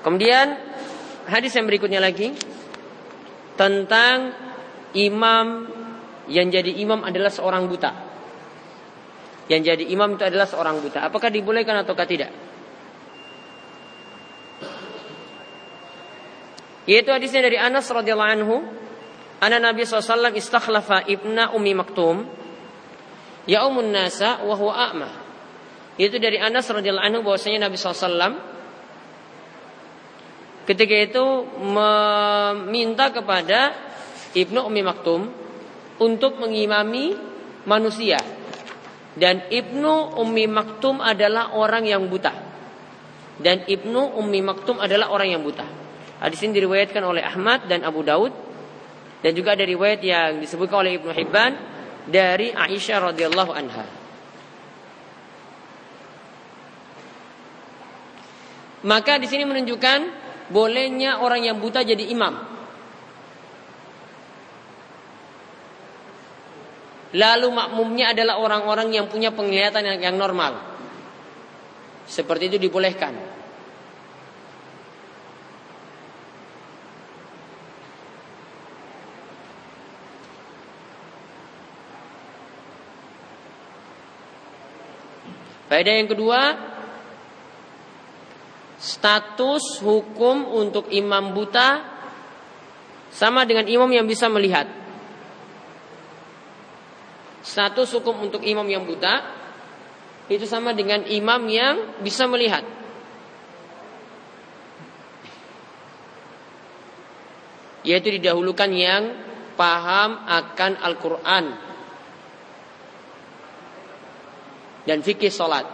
Kemudian 0.04 0.60
hadis 1.32 1.56
yang 1.56 1.64
berikutnya 1.64 2.04
lagi 2.04 2.36
tentang 3.56 4.36
imam 4.92 5.80
yang 6.32 6.48
jadi 6.48 6.72
imam 6.80 7.04
adalah 7.04 7.28
seorang 7.28 7.68
buta. 7.68 7.92
Yang 9.52 9.62
jadi 9.76 9.84
imam 9.92 10.16
itu 10.16 10.24
adalah 10.24 10.48
seorang 10.48 10.80
buta. 10.80 11.04
Apakah 11.04 11.28
dibolehkan 11.28 11.84
ataukah 11.84 12.08
tidak? 12.08 12.32
Yaitu 16.88 17.12
hadisnya 17.12 17.44
dari 17.44 17.60
Anas 17.60 17.86
radhiyallahu 17.86 18.32
anhu, 18.32 18.56
Ana 19.42 19.58
Nabi 19.60 19.84
SAW 19.84 20.32
istakhlafa 20.34 21.04
ibna 21.10 21.50
Umi 21.52 21.74
Maktum 21.74 22.26
ya 23.46 23.66
umun 23.66 23.90
nasa 23.90 24.38
wa 24.42 24.54
huwa 24.54 24.74
a'ma. 24.74 25.10
Itu 25.98 26.16
dari 26.22 26.38
Anas 26.38 26.70
radhiyallahu 26.70 27.06
anhu 27.06 27.20
bahwasanya 27.26 27.68
Nabi 27.68 27.76
SAW 27.76 28.38
ketika 30.62 30.94
itu 30.94 31.24
meminta 31.58 33.10
kepada 33.10 33.74
Ibnu 34.32 34.62
Umi 34.62 34.80
Maktum 34.86 35.41
untuk 36.00 36.40
mengimami 36.40 37.12
manusia. 37.68 38.20
Dan 39.12 39.44
Ibnu 39.52 40.16
Ummi 40.16 40.48
Maktum 40.48 41.04
adalah 41.04 41.52
orang 41.52 41.84
yang 41.84 42.08
buta. 42.08 42.32
Dan 43.36 43.68
Ibnu 43.68 44.16
Ummi 44.16 44.40
Maktum 44.40 44.80
adalah 44.80 45.12
orang 45.12 45.36
yang 45.36 45.42
buta. 45.44 45.64
Hadis 46.22 46.40
ini 46.46 46.56
diriwayatkan 46.56 47.02
oleh 47.02 47.20
Ahmad 47.20 47.66
dan 47.66 47.82
Abu 47.82 48.06
Daud 48.06 48.32
dan 49.22 49.32
juga 49.34 49.58
ada 49.58 49.66
riwayat 49.66 50.00
yang 50.02 50.38
disebutkan 50.38 50.86
oleh 50.86 50.98
Ibnu 50.98 51.10
Hibban 51.10 51.52
dari 52.06 52.54
Aisyah 52.54 52.98
radhiyallahu 53.10 53.52
anha. 53.54 53.84
Maka 58.82 59.18
di 59.22 59.30
sini 59.30 59.46
menunjukkan 59.46 60.00
bolehnya 60.50 61.22
orang 61.22 61.46
yang 61.46 61.62
buta 61.62 61.86
jadi 61.86 62.02
imam. 62.10 62.51
Lalu 67.12 67.48
makmumnya 67.52 68.16
adalah 68.16 68.40
orang-orang 68.40 68.88
yang 68.96 69.06
punya 69.12 69.28
penglihatan 69.28 69.84
yang, 69.84 70.00
yang 70.00 70.16
normal. 70.16 70.56
Seperti 72.08 72.48
itu 72.48 72.56
dibolehkan. 72.56 73.12
Faedah 85.72 85.94
yang 85.96 86.08
kedua, 86.08 86.40
status 88.76 89.80
hukum 89.80 90.44
untuk 90.52 90.92
imam 90.92 91.32
buta 91.32 91.80
sama 93.08 93.48
dengan 93.48 93.64
imam 93.64 93.88
yang 93.88 94.04
bisa 94.04 94.28
melihat. 94.28 94.81
Status 97.52 97.92
hukum 98.00 98.24
untuk 98.24 98.40
imam 98.40 98.64
yang 98.64 98.88
buta 98.88 99.20
itu 100.32 100.48
sama 100.48 100.72
dengan 100.72 101.04
imam 101.04 101.44
yang 101.52 102.00
bisa 102.00 102.24
melihat. 102.24 102.64
Yaitu 107.84 108.16
didahulukan 108.16 108.72
yang 108.72 109.12
paham 109.52 110.24
akan 110.24 110.72
Al-Quran 110.80 111.44
dan 114.88 114.98
fikih 115.04 115.28
solat. 115.28 115.68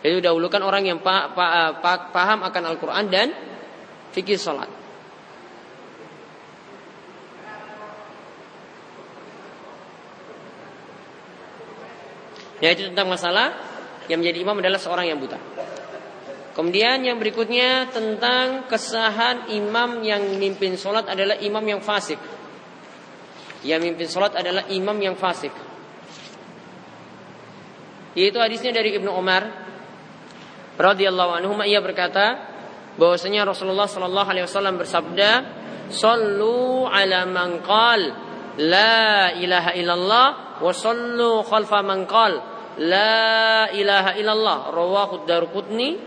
Itu 0.00 0.22
dahulukan 0.22 0.62
orang 0.62 0.86
yang 0.86 1.02
paham 1.02 2.38
akan 2.46 2.62
Al-Quran 2.70 3.04
dan 3.10 3.34
fikih 4.14 4.38
solat. 4.38 4.79
Yaitu 12.60 12.92
tentang 12.92 13.08
masalah 13.08 13.56
yang 14.06 14.20
menjadi 14.20 14.38
imam 14.44 14.56
adalah 14.60 14.80
seorang 14.80 15.08
yang 15.08 15.16
buta. 15.16 15.38
Kemudian 16.50 17.00
yang 17.06 17.16
berikutnya 17.16 17.88
tentang 17.94 18.66
kesahan 18.66 19.48
imam 19.54 20.02
yang 20.02 20.36
mimpin 20.36 20.74
sholat 20.74 21.06
adalah 21.06 21.38
imam 21.38 21.62
yang 21.62 21.80
fasik. 21.80 22.18
Yang 23.64 23.80
mimpin 23.86 24.06
sholat 24.10 24.34
adalah 24.36 24.66
imam 24.68 24.98
yang 24.98 25.14
fasik. 25.14 25.54
Yaitu 28.18 28.42
hadisnya 28.42 28.74
dari 28.74 28.98
Ibnu 28.98 29.14
Umar 29.14 29.46
radhiyallahu 30.74 31.32
anhu 31.38 31.54
ia 31.62 31.78
berkata 31.78 32.50
bahwasanya 32.98 33.46
Rasulullah 33.46 33.86
sallallahu 33.86 34.28
alaihi 34.28 34.44
wasallam 34.50 34.74
bersabda, 34.74 35.30
"Sallu 35.94 36.90
ala 36.90 37.30
man 37.30 37.62
qal 37.62 38.00
la 38.58 39.30
ilaha 39.38 39.70
illallah 39.78 40.26
wa 40.58 40.72
sallu 40.74 41.46
khalfa 41.46 41.80
man 41.86 42.10
qal 42.10 42.49
La 42.78 43.66
ilaha 43.74 44.14
illallah 44.14 44.70
rawahu 44.70 45.26
Daruqutni 45.26 45.98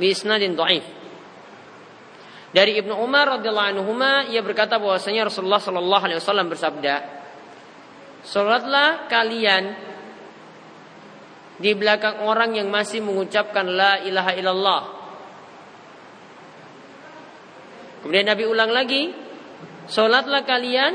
bi 0.00 0.06
isnadin 0.08 0.56
dhaif. 0.56 0.86
Dari 2.56 2.80
Ibnu 2.80 2.96
Umar 2.96 3.36
radhiyallahu 3.36 3.68
anhu 3.76 3.92
ia 4.32 4.40
berkata 4.40 4.80
bahwasanya 4.80 5.28
Rasulullah 5.28 5.60
sallallahu 5.60 6.02
alaihi 6.08 6.18
wasallam 6.22 6.48
bersabda, 6.48 6.94
"Salatlah 8.24 9.10
kalian 9.12 9.86
di 11.56 11.72
belakang 11.72 12.20
orang 12.24 12.52
yang 12.52 12.68
masih 12.68 13.00
mengucapkan 13.00 13.64
la 13.64 14.00
ilaha 14.04 14.32
illallah. 14.36 14.82
Kemudian 18.04 18.28
Nabi 18.28 18.44
ulang 18.44 18.70
lagi, 18.70 19.10
solatlah 19.88 20.44
kalian 20.44 20.92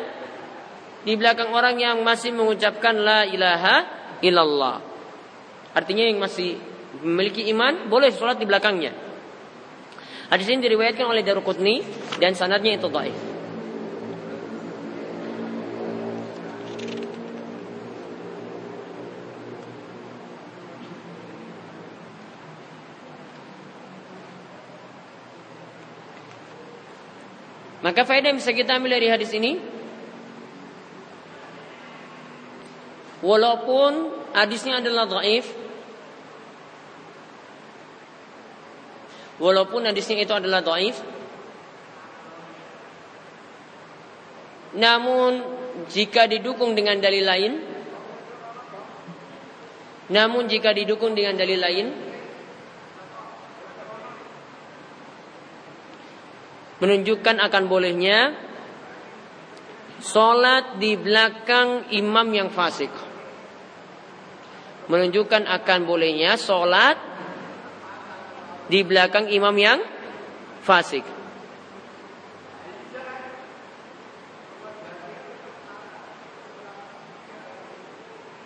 di 1.02 1.18
belakang 1.18 1.50
orang 1.50 1.82
yang 1.82 1.98
masih 2.06 2.30
mengucapkan 2.32 2.94
la 2.94 3.26
ilaha 3.26 3.76
illallah. 4.22 4.91
Artinya 5.72 6.04
yang 6.04 6.20
masih 6.20 6.60
memiliki 7.00 7.48
iman 7.56 7.88
boleh 7.88 8.12
sholat 8.12 8.36
di 8.36 8.44
belakangnya. 8.44 8.92
Hadis 10.32 10.48
ini 10.48 10.64
diriwayatkan 10.64 11.08
oleh 11.08 11.24
Daruqutni 11.24 11.84
dan 12.20 12.36
sanadnya 12.36 12.76
itu 12.80 12.88
baik. 12.88 13.16
Maka 27.82 28.06
faedah 28.06 28.30
yang 28.30 28.38
bisa 28.38 28.54
kita 28.54 28.78
ambil 28.78 28.94
dari 28.94 29.10
hadis 29.10 29.34
ini 29.34 29.58
Walaupun 33.22 34.10
hadisnya 34.34 34.82
adalah 34.82 35.06
dhaif 35.06 35.46
Walaupun 39.42 39.90
hadisnya 39.90 40.22
itu 40.22 40.34
adalah 40.38 40.62
dhaif. 40.62 41.02
Namun 44.78 45.42
jika 45.90 46.30
didukung 46.30 46.78
dengan 46.78 47.02
dalil 47.02 47.26
lain 47.26 47.54
Namun 50.12 50.52
jika 50.52 50.76
didukung 50.76 51.16
dengan 51.16 51.40
dalil 51.40 51.56
lain 51.56 51.88
menunjukkan 56.84 57.40
akan 57.40 57.64
bolehnya 57.72 58.20
Sholat 60.02 60.82
di 60.82 60.98
belakang 60.98 61.94
imam 61.94 62.26
yang 62.34 62.50
fasik. 62.50 62.90
Menunjukkan 64.90 65.46
akan 65.46 65.80
bolehnya 65.86 66.42
Sholat 66.42 66.98
Di 68.72 68.88
belakang 68.88 69.28
imam 69.28 69.52
yang 69.60 69.84
fasik 70.64 71.04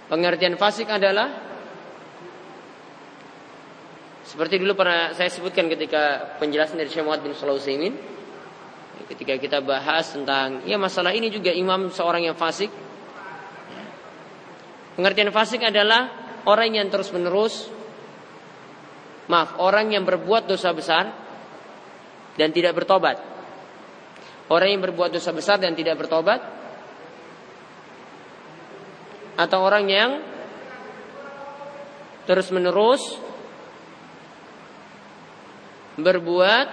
Pengertian 0.06 0.54
fasik 0.58 0.86
adalah 0.90 1.34
seperti 4.26 4.62
dulu 4.62 4.78
pernah 4.78 5.14
saya 5.18 5.30
sebutkan 5.34 5.66
ketika 5.66 6.38
penjelasan 6.38 6.78
dari 6.78 6.90
Syekh 6.94 7.06
Muhammad 7.06 7.26
bin 7.26 7.34
Sulaiman 7.34 7.94
ketika 9.06 9.38
kita 9.38 9.60
bahas 9.62 10.14
tentang 10.14 10.66
ya 10.66 10.82
masalah 10.82 11.14
ini 11.14 11.30
juga 11.30 11.54
imam 11.54 11.94
seorang 11.94 12.26
yang 12.26 12.38
fasik. 12.38 12.74
Pengertian 14.98 15.30
fasik 15.30 15.62
adalah 15.66 16.10
orang 16.48 16.80
yang 16.80 16.88
terus 16.90 17.12
menerus 17.12 17.75
maaf, 19.32 19.58
orang 19.58 19.94
yang 19.94 20.04
berbuat 20.06 20.46
dosa 20.46 20.72
besar 20.76 21.10
dan 22.36 22.50
tidak 22.52 22.76
bertobat. 22.78 23.18
Orang 24.46 24.70
yang 24.78 24.82
berbuat 24.86 25.10
dosa 25.10 25.34
besar 25.34 25.58
dan 25.58 25.74
tidak 25.74 25.98
bertobat 25.98 26.38
atau 29.36 29.60
orang 29.66 29.86
yang 29.90 30.12
terus 32.30 32.54
menerus 32.54 33.02
berbuat 35.98 36.68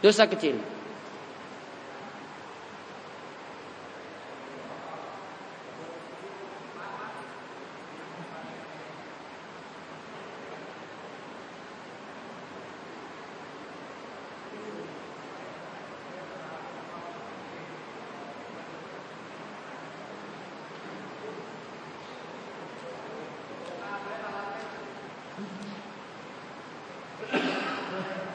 dosa 0.00 0.24
kecil. 0.26 0.71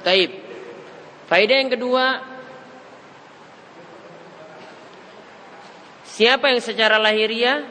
Taib. 0.08 0.32
Faedah 1.28 1.58
yang 1.60 1.68
kedua, 1.68 2.24
siapa 6.08 6.48
yang 6.48 6.64
secara 6.64 6.96
lahiriah? 6.96 7.68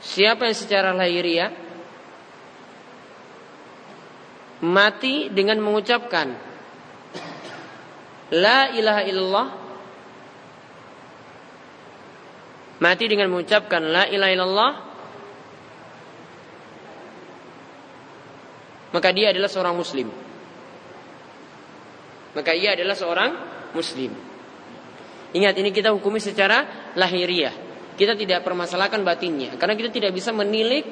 Siapa 0.00 0.48
yang 0.48 0.56
secara 0.56 0.96
lahiriah? 0.96 1.52
Mati 4.64 5.28
dengan 5.28 5.60
mengucapkan 5.60 6.32
La 8.32 8.72
ilaha 8.72 9.02
illallah. 9.04 9.48
Mati 12.80 13.04
dengan 13.04 13.28
mengucapkan 13.28 13.84
La 13.84 14.08
ilaha 14.08 14.32
illallah 14.32 14.72
maka 18.92 19.08
dia 19.10 19.32
adalah 19.32 19.48
seorang 19.48 19.74
muslim. 19.74 20.08
Maka 22.32 22.52
ia 22.56 22.72
adalah 22.76 22.96
seorang 22.96 23.30
muslim. 23.76 24.12
Ingat 25.32 25.54
ini 25.56 25.72
kita 25.72 25.92
hukumi 25.96 26.20
secara 26.20 26.92
lahiriah. 26.96 27.52
Kita 27.92 28.16
tidak 28.16 28.40
permasalahkan 28.44 29.04
batinnya 29.04 29.56
karena 29.60 29.76
kita 29.76 29.92
tidak 29.92 30.12
bisa 30.16 30.32
menilik 30.32 30.84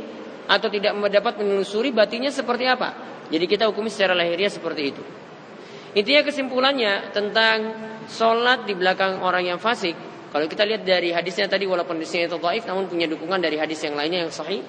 atau 0.44 0.68
tidak 0.68 0.92
mendapat 0.96 1.40
menelusuri 1.40 1.92
batinnya 1.92 2.32
seperti 2.32 2.68
apa. 2.68 2.92
Jadi 3.32 3.44
kita 3.48 3.68
hukumi 3.72 3.88
secara 3.88 4.12
lahiriah 4.12 4.52
seperti 4.52 4.82
itu. 4.84 5.02
Intinya 5.96 6.22
kesimpulannya 6.22 7.14
tentang 7.14 7.58
sholat 8.06 8.68
di 8.68 8.74
belakang 8.76 9.20
orang 9.22 9.48
yang 9.48 9.58
fasik. 9.60 9.96
Kalau 10.30 10.46
kita 10.46 10.62
lihat 10.62 10.86
dari 10.86 11.10
hadisnya 11.10 11.50
tadi 11.50 11.66
walaupun 11.66 11.98
hadisnya 11.98 12.30
itu 12.30 12.38
taif 12.38 12.62
namun 12.62 12.86
punya 12.86 13.10
dukungan 13.10 13.42
dari 13.42 13.58
hadis 13.58 13.82
yang 13.82 13.98
lainnya 13.98 14.26
yang 14.26 14.32
sahih. 14.32 14.62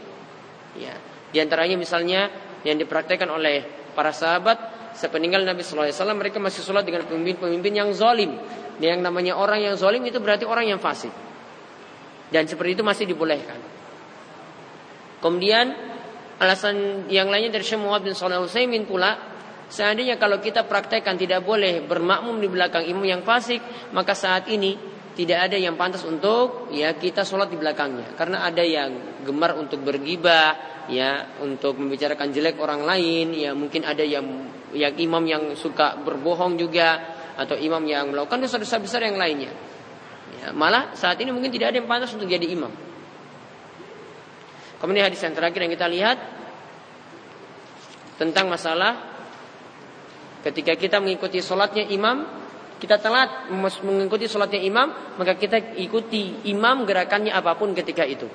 Ya, 0.73 0.97
di 1.29 1.37
antaranya 1.37 1.77
misalnya 1.77 2.31
yang 2.67 2.77
dipraktekkan 2.77 3.29
oleh 3.29 3.65
para 3.93 4.13
sahabat 4.13 4.57
sepeninggal 4.95 5.43
Nabi 5.43 5.63
Sallallahu 5.63 5.87
Alaihi 5.89 5.97
Wasallam 5.97 6.19
mereka 6.19 6.37
masih 6.37 6.61
sholat 6.61 6.83
dengan 6.85 7.07
pemimpin-pemimpin 7.07 7.73
yang 7.73 7.89
zalim. 7.95 8.37
Yang 8.81 8.99
namanya 9.01 9.37
orang 9.37 9.61
yang 9.61 9.75
zalim 9.77 10.01
itu 10.05 10.17
berarti 10.17 10.45
orang 10.45 10.69
yang 10.69 10.79
fasik. 10.81 11.13
Dan 12.31 12.47
seperti 12.47 12.79
itu 12.79 12.83
masih 12.83 13.05
dibolehkan. 13.05 13.59
Kemudian 15.21 15.69
alasan 16.41 17.05
yang 17.13 17.29
lainnya 17.29 17.53
dari 17.53 17.61
Syekh 17.61 17.77
Muhammad 17.77 18.09
bin 18.09 18.13
Shalih 18.17 18.41
Utsaimin 18.41 18.89
pula 18.89 19.13
seandainya 19.69 20.17
kalau 20.17 20.41
kita 20.41 20.65
praktekkan 20.65 21.13
tidak 21.13 21.45
boleh 21.45 21.85
bermakmum 21.85 22.41
di 22.41 22.49
belakang 22.49 22.87
imam 22.89 23.05
yang 23.05 23.21
fasik, 23.21 23.61
maka 23.93 24.17
saat 24.17 24.49
ini 24.49 24.73
tidak 25.11 25.51
ada 25.51 25.57
yang 25.59 25.75
pantas 25.75 26.07
untuk 26.07 26.71
ya 26.71 26.95
kita 26.95 27.27
sholat 27.27 27.51
di 27.51 27.59
belakangnya. 27.59 28.15
Karena 28.15 28.47
ada 28.47 28.63
yang 28.63 29.21
gemar 29.27 29.59
untuk 29.59 29.83
bergibah 29.83 30.83
ya 30.87 31.37
untuk 31.43 31.77
membicarakan 31.77 32.31
jelek 32.33 32.57
orang 32.57 32.83
lain 32.83 33.35
ya 33.37 33.51
mungkin 33.53 33.85
ada 33.85 34.01
yang 34.01 34.23
yang 34.71 34.95
imam 34.95 35.23
yang 35.27 35.43
suka 35.53 35.99
berbohong 35.99 36.55
juga 36.55 37.19
atau 37.35 37.55
imam 37.59 37.83
yang 37.87 38.11
melakukan 38.11 38.39
dosa-dosa 38.43 38.79
besar 38.79 39.03
yang 39.03 39.19
lainnya. 39.19 39.51
Ya, 40.41 40.55
malah 40.55 40.95
saat 40.95 41.19
ini 41.19 41.29
mungkin 41.35 41.51
tidak 41.51 41.75
ada 41.75 41.77
yang 41.83 41.89
pantas 41.91 42.15
untuk 42.15 42.27
jadi 42.31 42.47
imam. 42.47 42.71
Kemudian 44.79 45.05
hadis 45.05 45.21
yang 45.21 45.35
terakhir 45.37 45.59
yang 45.61 45.73
kita 45.75 45.87
lihat 45.91 46.17
tentang 48.17 48.49
masalah 48.49 48.97
ketika 50.41 50.73
kita 50.73 50.97
mengikuti 50.97 51.37
sholatnya 51.37 51.85
imam 51.93 52.40
kita 52.81 52.97
telat 52.97 53.53
mengikuti 53.85 54.25
sholatnya 54.25 54.57
imam, 54.57 54.89
maka 55.21 55.37
kita 55.37 55.77
ikuti 55.77 56.49
imam 56.49 56.81
gerakannya 56.81 57.29
apa 57.29 57.53
pun 57.53 57.77
ketika 57.77 58.01
itu. 58.01 58.25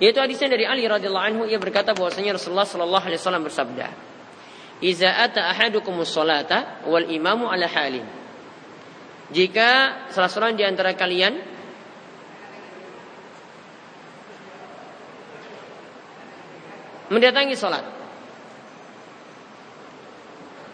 Yaitu 0.00 0.18
hadisnya 0.18 0.48
dari 0.50 0.64
Ali 0.64 0.88
radhiyallahu 0.88 1.26
anhu 1.28 1.42
ia 1.44 1.60
berkata 1.60 1.92
bahwasanya 1.92 2.34
Rasulullah 2.40 2.66
sallallahu 2.66 3.04
alaihi 3.06 3.20
wasallam 3.20 3.44
bersabda, 3.44 3.86
"Iza 4.80 5.12
ata 5.12 5.52
ahadukumus 5.52 6.10
salata 6.10 6.82
wal 6.88 7.06
imamu 7.12 7.52
ala 7.52 7.68
halin." 7.68 8.08
Jika 9.30 9.68
salah 10.10 10.32
seorang 10.32 10.58
di 10.58 10.64
antara 10.66 10.96
kalian 10.96 11.38
mendatangi 17.12 17.54
salat 17.54 18.01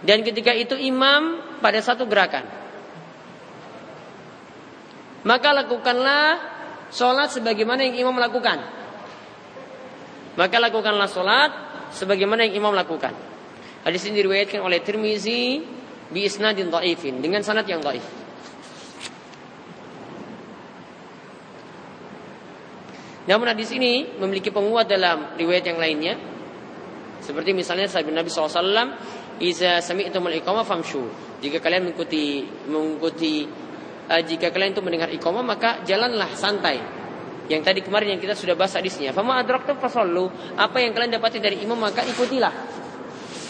dan 0.07 0.23
ketika 0.23 0.55
itu 0.55 0.79
imam 0.79 1.43
pada 1.59 1.83
satu 1.83 2.07
gerakan. 2.07 2.59
maka 5.27 5.53
lakukanlah 5.53 6.41
sholat 6.89 7.29
sebagaimana 7.35 7.85
yang 7.85 8.09
imam 8.09 8.17
lakukan. 8.17 8.65
Maka 10.39 10.57
lakukanlah 10.63 11.11
sholat 11.11 11.51
sebagaimana 11.93 12.49
yang 12.49 12.65
imam 12.65 12.73
lakukan. 12.73 13.13
Hadis 13.83 14.07
ini 14.09 14.23
diriwayatkan 14.23 14.63
oleh 14.63 14.81
Tirmizi 14.81 15.61
bi 16.09 16.25
isnadin 16.25 16.73
dhaifin 16.73 17.21
dengan 17.21 17.45
sanad 17.45 17.69
yang 17.69 17.85
dhaif. 17.85 18.05
Namun 23.29 23.45
hadis 23.53 23.69
ini 23.77 24.17
memiliki 24.17 24.49
penguat 24.49 24.89
dalam 24.89 25.37
riwayat 25.37 25.69
yang 25.69 25.77
lainnya. 25.77 26.17
Seperti 27.21 27.53
misalnya 27.53 27.85
sabda 27.85 28.09
Nabi 28.09 28.33
SAW, 28.33 28.49
Iza 29.39 29.79
sami'tumul 29.79 30.35
iqamah 30.43 30.67
famshu. 30.67 31.07
Jika 31.39 31.63
kalian 31.63 31.87
mengikuti 31.87 32.43
mengikuti 32.67 33.47
uh, 34.11 34.23
jika 34.23 34.51
kalian 34.51 34.75
itu 34.75 34.83
mendengar 34.83 35.11
iqamah 35.15 35.45
maka 35.47 35.83
jalanlah 35.87 36.31
santai. 36.35 36.83
Yang 37.49 37.63
tadi 37.65 37.81
kemarin 37.81 38.19
yang 38.19 38.21
kita 38.21 38.37
sudah 38.37 38.53
bahas 38.59 38.77
hadisnya. 38.77 39.17
Fama 39.17 39.41
adraktum 39.41 39.81
fasallu. 39.81 40.29
Apa 40.59 40.85
yang 40.85 40.93
kalian 40.93 41.17
dapati 41.17 41.41
dari 41.41 41.65
imam 41.65 41.81
maka 41.81 42.05
ikutilah. 42.05 42.53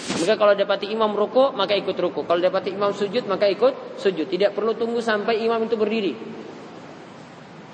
Maka 0.09 0.35
kalau 0.39 0.55
dapati 0.55 0.87
imam 0.93 1.11
ruku 1.17 1.51
maka 1.57 1.75
ikut 1.75 1.99
ruku. 1.99 2.23
Kalau 2.23 2.39
dapati 2.39 2.71
imam 2.71 2.95
sujud 2.95 3.27
maka 3.27 3.51
ikut 3.51 3.99
sujud. 3.99 4.31
Tidak 4.31 4.55
perlu 4.55 4.79
tunggu 4.79 5.03
sampai 5.03 5.43
imam 5.43 5.59
itu 5.67 5.75
berdiri. 5.75 6.15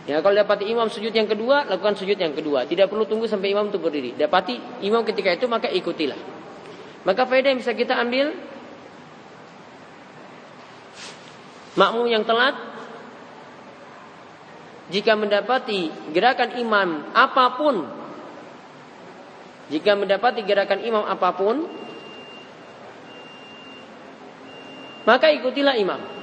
Ya, 0.05 0.20
kalau 0.20 0.37
dapati 0.37 0.68
imam 0.68 0.85
sujud 0.92 1.16
yang 1.16 1.24
kedua, 1.24 1.64
lakukan 1.64 1.96
sujud 1.96 2.20
yang 2.20 2.37
kedua. 2.37 2.68
Tidak 2.68 2.92
perlu 2.92 3.09
tunggu 3.09 3.24
sampai 3.24 3.57
imam 3.57 3.72
itu 3.72 3.81
berdiri. 3.81 4.12
Dapati 4.12 4.85
imam 4.85 5.00
ketika 5.00 5.33
itu, 5.33 5.48
maka 5.48 5.72
ikutilah. 5.72 6.34
Maka 7.04 7.28
faedah 7.28 7.52
yang 7.52 7.60
bisa 7.60 7.76
kita 7.76 8.00
ambil, 8.00 8.32
makmum 11.76 12.08
yang 12.08 12.24
telat, 12.24 12.56
jika 14.88 15.12
mendapati 15.12 15.92
gerakan 16.16 16.56
imam 16.56 16.88
apa 17.12 17.44
pun, 17.60 17.76
jika 19.68 19.92
mendapati 19.96 20.40
gerakan 20.44 20.80
imam 20.80 21.04
apa 21.04 21.28
pun, 21.36 21.68
maka 25.04 25.28
ikutilah 25.28 25.76
imam. 25.76 26.13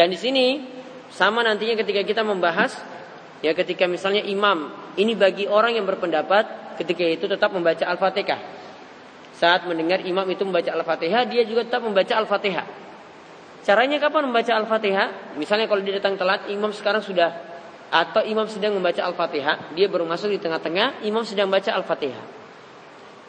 Dan 0.00 0.08
di 0.08 0.16
sini 0.16 0.64
sama 1.12 1.44
nantinya 1.44 1.76
ketika 1.76 2.00
kita 2.00 2.24
membahas 2.24 2.72
ya 3.44 3.52
ketika 3.52 3.84
misalnya 3.84 4.24
imam 4.24 4.72
ini 4.96 5.12
bagi 5.12 5.44
orang 5.44 5.76
yang 5.76 5.84
berpendapat 5.84 6.72
ketika 6.80 7.04
itu 7.04 7.28
tetap 7.28 7.52
membaca 7.52 7.84
Al-Fatihah. 7.84 8.40
Saat 9.36 9.68
mendengar 9.68 10.00
imam 10.00 10.24
itu 10.32 10.40
membaca 10.48 10.72
Al-Fatihah, 10.72 11.28
dia 11.28 11.44
juga 11.44 11.68
tetap 11.68 11.84
membaca 11.84 12.16
Al-Fatihah. 12.16 12.64
Caranya 13.60 14.00
kapan 14.00 14.32
membaca 14.32 14.48
Al-Fatihah? 14.56 15.36
Misalnya 15.36 15.68
kalau 15.68 15.84
dia 15.84 16.00
datang 16.00 16.16
telat, 16.16 16.48
imam 16.48 16.72
sekarang 16.72 17.04
sudah 17.04 17.36
atau 17.92 18.24
imam 18.24 18.48
sedang 18.48 18.80
membaca 18.80 19.04
Al-Fatihah, 19.04 19.76
dia 19.76 19.84
baru 19.92 20.08
masuk 20.08 20.32
di 20.32 20.40
tengah-tengah, 20.40 21.04
imam 21.04 21.28
sedang 21.28 21.52
baca 21.52 21.76
Al-Fatihah. 21.76 22.24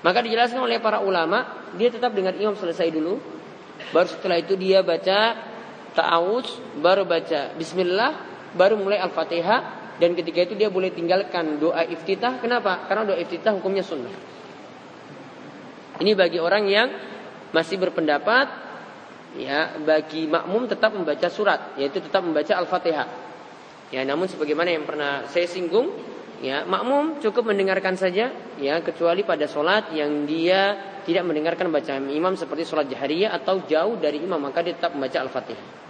Maka 0.08 0.24
dijelaskan 0.24 0.64
oleh 0.64 0.80
para 0.80 1.04
ulama, 1.04 1.68
dia 1.76 1.92
tetap 1.92 2.16
dengar 2.16 2.32
imam 2.40 2.56
selesai 2.56 2.88
dulu, 2.96 3.20
baru 3.92 4.08
setelah 4.08 4.40
itu 4.40 4.56
dia 4.56 4.80
baca 4.80 5.51
ta'awuz, 5.96 6.80
baru 6.80 7.04
baca 7.04 7.56
bismillah, 7.56 8.12
baru 8.56 8.80
mulai 8.80 9.00
Al-Fatihah 9.04 9.96
dan 10.02 10.18
ketika 10.18 10.50
itu 10.50 10.54
dia 10.58 10.72
boleh 10.72 10.90
tinggalkan 10.90 11.62
doa 11.62 11.86
iftitah. 11.86 12.42
Kenapa? 12.42 12.88
Karena 12.90 13.14
doa 13.14 13.18
iftitah 13.20 13.54
hukumnya 13.54 13.86
sunnah. 13.86 14.14
Ini 16.02 16.18
bagi 16.18 16.42
orang 16.42 16.66
yang 16.66 16.90
masih 17.52 17.78
berpendapat 17.78 18.48
ya 19.38 19.80
bagi 19.80 20.28
makmum 20.28 20.68
tetap 20.68 20.92
membaca 20.92 21.28
surat 21.32 21.76
yaitu 21.78 22.02
tetap 22.02 22.26
membaca 22.26 22.52
Al-Fatihah. 22.58 23.08
Ya, 23.92 24.08
namun 24.08 24.24
sebagaimana 24.32 24.72
yang 24.72 24.88
pernah 24.88 25.28
saya 25.28 25.52
singgung, 25.52 25.92
ya 26.42 26.66
makmum 26.66 27.22
cukup 27.22 27.54
mendengarkan 27.54 27.94
saja 27.94 28.34
ya 28.58 28.82
kecuali 28.82 29.22
pada 29.22 29.46
sholat 29.46 29.94
yang 29.94 30.26
dia 30.26 30.92
tidak 31.06 31.26
mendengarkan 31.26 31.70
bacaan 31.70 32.10
imam 32.10 32.34
seperti 32.34 32.66
sholat 32.66 32.90
jahriyah 32.90 33.34
atau 33.38 33.62
jauh 33.66 33.98
dari 34.02 34.22
imam 34.22 34.42
maka 34.42 34.66
dia 34.66 34.74
tetap 34.74 34.98
membaca 34.98 35.22
Al-Fatihah. 35.22 35.82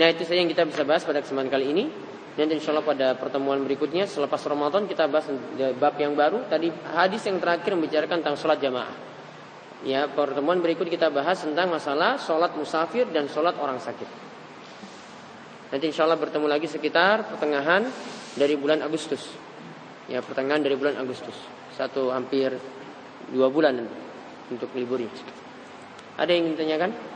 Nah 0.00 0.08
itu 0.08 0.24
saja 0.24 0.40
yang 0.40 0.48
kita 0.48 0.64
bisa 0.64 0.80
bahas 0.88 1.04
pada 1.04 1.20
kesempatan 1.20 1.52
kali 1.52 1.76
ini. 1.76 1.84
Dan 2.40 2.48
insya 2.56 2.72
Allah 2.72 2.88
pada 2.88 3.12
pertemuan 3.20 3.60
berikutnya 3.60 4.08
selepas 4.08 4.40
Ramadan 4.48 4.88
kita 4.88 5.04
bahas 5.12 5.28
bab 5.76 5.92
yang 6.00 6.16
baru. 6.16 6.48
Tadi 6.48 6.72
hadis 6.96 7.28
yang 7.28 7.36
terakhir 7.36 7.76
membicarakan 7.76 8.24
tentang 8.24 8.40
sholat 8.40 8.56
jamaah. 8.64 8.96
Ya 9.84 10.08
pertemuan 10.08 10.56
berikut 10.64 10.88
kita 10.88 11.12
bahas 11.12 11.44
tentang 11.44 11.68
masalah 11.68 12.16
sholat 12.16 12.56
musafir 12.56 13.04
dan 13.12 13.28
sholat 13.28 13.60
orang 13.60 13.76
sakit. 13.76 14.08
Nanti 15.68 15.84
insya 15.92 16.08
Allah 16.08 16.16
bertemu 16.16 16.48
lagi 16.48 16.64
sekitar 16.64 17.28
pertengahan 17.28 17.84
dari 18.32 18.56
bulan 18.56 18.80
Agustus. 18.88 19.20
Ya 20.08 20.24
pertengahan 20.24 20.64
dari 20.64 20.80
bulan 20.80 20.96
Agustus. 20.96 21.36
Satu 21.76 22.08
hampir 22.08 22.56
dua 23.36 23.52
bulan 23.52 23.84
untuk 24.48 24.72
liburnya. 24.72 25.12
Ada 26.16 26.32
yang 26.32 26.48
ingin 26.48 26.56
ditanyakan? 26.56 27.09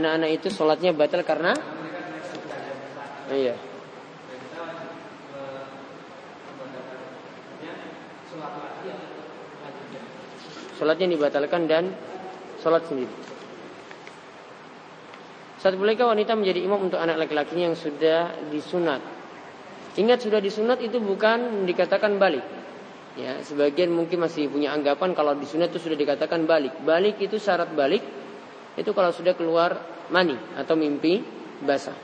Anak-anak 0.00 0.30
itu 0.32 0.48
sholatnya 0.48 0.96
batal 0.96 1.20
karena 1.20 1.52
Iya. 3.30 3.54
Sholatnya 10.80 11.06
dibatalkan 11.12 11.68
dan 11.68 11.92
sholat 12.64 12.82
sendiri. 12.88 13.12
Saat 15.60 15.76
bolehkah 15.76 16.08
wanita 16.08 16.32
menjadi 16.32 16.64
imam 16.64 16.88
untuk 16.88 16.96
anak 16.96 17.20
laki-laki 17.20 17.60
yang 17.60 17.76
sudah 17.76 18.32
disunat. 18.48 19.04
Ingat 20.00 20.24
sudah 20.24 20.40
disunat 20.40 20.80
itu 20.80 20.96
bukan 20.96 21.68
dikatakan 21.68 22.16
balik. 22.16 22.42
Ya, 23.20 23.36
sebagian 23.44 23.92
mungkin 23.92 24.24
masih 24.24 24.48
punya 24.48 24.72
anggapan 24.72 25.12
kalau 25.12 25.36
di 25.36 25.44
sunat 25.44 25.68
itu 25.70 25.84
sudah 25.84 25.98
dikatakan 26.00 26.48
balik. 26.48 26.80
Balik 26.80 27.20
itu 27.20 27.36
syarat 27.36 27.76
balik 27.76 28.00
itu 28.80 28.96
kalau 28.96 29.12
sudah 29.12 29.36
keluar 29.36 29.76
mani 30.08 30.34
atau 30.56 30.72
mimpi 30.72 31.20
basah. 31.60 31.96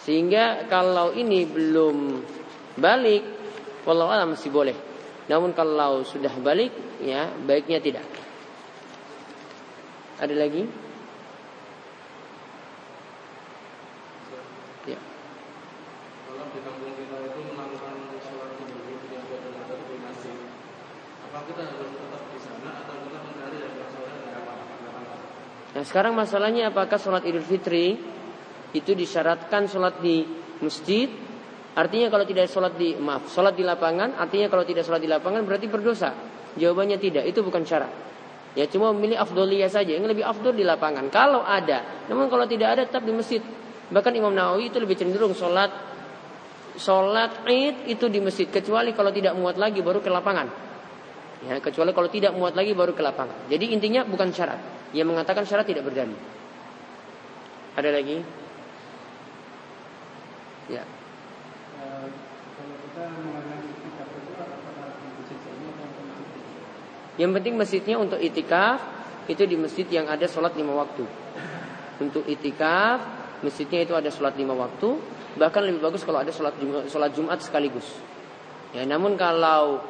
Sehingga 0.00 0.70
kalau 0.70 1.12
ini 1.12 1.44
belum 1.44 1.96
balik, 2.78 3.22
walau 3.84 4.08
alam 4.08 4.32
masih 4.32 4.48
boleh. 4.48 4.76
Namun 5.26 5.52
kalau 5.52 6.06
sudah 6.06 6.32
balik, 6.40 6.70
ya 7.02 7.28
baiknya 7.44 7.82
tidak. 7.82 8.06
Ada 10.22 10.34
lagi? 10.38 10.89
Nah 25.80 25.84
sekarang 25.88 26.12
masalahnya 26.12 26.68
apakah 26.68 27.00
sholat 27.00 27.24
idul 27.24 27.40
fitri 27.40 27.96
itu 28.76 28.92
disyaratkan 28.92 29.64
sholat 29.64 29.96
di 30.04 30.28
masjid 30.60 31.08
Artinya 31.70 32.10
kalau 32.10 32.26
tidak 32.26 32.50
sholat 32.50 32.74
di 32.74 32.98
maaf 32.98 33.30
sholat 33.30 33.54
di 33.54 33.62
lapangan 33.62 34.18
artinya 34.18 34.50
kalau 34.50 34.66
tidak 34.66 34.82
sholat 34.82 34.98
di 34.98 35.06
lapangan 35.06 35.46
berarti 35.46 35.70
berdosa. 35.70 36.10
Jawabannya 36.58 36.98
tidak, 36.98 37.24
itu 37.30 37.46
bukan 37.46 37.62
syarat. 37.62 37.94
Ya 38.58 38.66
cuma 38.66 38.90
memilih 38.90 39.22
afdoliyah 39.22 39.70
saja 39.70 39.94
yang 39.94 40.10
lebih 40.10 40.26
afdol 40.26 40.50
di 40.50 40.66
lapangan. 40.66 41.06
Kalau 41.14 41.46
ada, 41.46 42.04
namun 42.10 42.26
kalau 42.26 42.50
tidak 42.50 42.74
ada 42.74 42.82
tetap 42.82 43.06
di 43.06 43.14
masjid. 43.14 43.38
Bahkan 43.86 44.12
Imam 44.18 44.34
Nawawi 44.34 44.74
itu 44.74 44.82
lebih 44.82 44.98
cenderung 44.98 45.30
sholat 45.30 45.70
sholat 46.74 47.46
id 47.46 47.86
itu 47.86 48.10
di 48.10 48.18
masjid 48.18 48.50
kecuali 48.50 48.90
kalau 48.90 49.14
tidak 49.14 49.38
muat 49.38 49.54
lagi 49.54 49.78
baru 49.78 50.02
ke 50.02 50.10
lapangan. 50.10 50.50
Ya, 51.46 51.62
kecuali 51.62 51.94
kalau 51.94 52.10
tidak 52.10 52.34
muat 52.34 52.58
lagi 52.58 52.74
baru 52.74 52.98
ke 52.98 53.00
lapangan. 53.00 53.46
Jadi 53.46 53.70
intinya 53.70 54.02
bukan 54.02 54.34
syarat. 54.34 54.79
Yang 54.90 55.08
mengatakan 55.14 55.46
syarat 55.46 55.66
tidak 55.66 55.86
berdalil. 55.86 56.18
Ada 57.78 57.90
lagi? 57.94 58.18
Ya. 60.70 60.82
Yang 67.20 67.30
penting 67.36 67.54
masjidnya 67.60 67.96
untuk 68.00 68.18
itikaf 68.18 68.80
itu 69.28 69.44
di 69.46 69.54
masjid 69.54 69.86
yang 69.86 70.08
ada 70.10 70.26
sholat 70.26 70.56
lima 70.56 70.74
waktu. 70.74 71.04
Untuk 72.00 72.24
itikaf 72.26 72.98
masjidnya 73.44 73.84
itu 73.84 73.94
ada 73.94 74.08
sholat 74.10 74.34
lima 74.34 74.56
waktu. 74.56 74.98
Bahkan 75.38 75.62
lebih 75.62 75.84
bagus 75.84 76.02
kalau 76.02 76.18
ada 76.18 76.34
sholat 76.34 76.56
sholat 76.90 77.10
Jumat 77.14 77.38
sekaligus. 77.38 77.86
Ya, 78.74 78.86
namun 78.86 79.14
kalau 79.14 79.82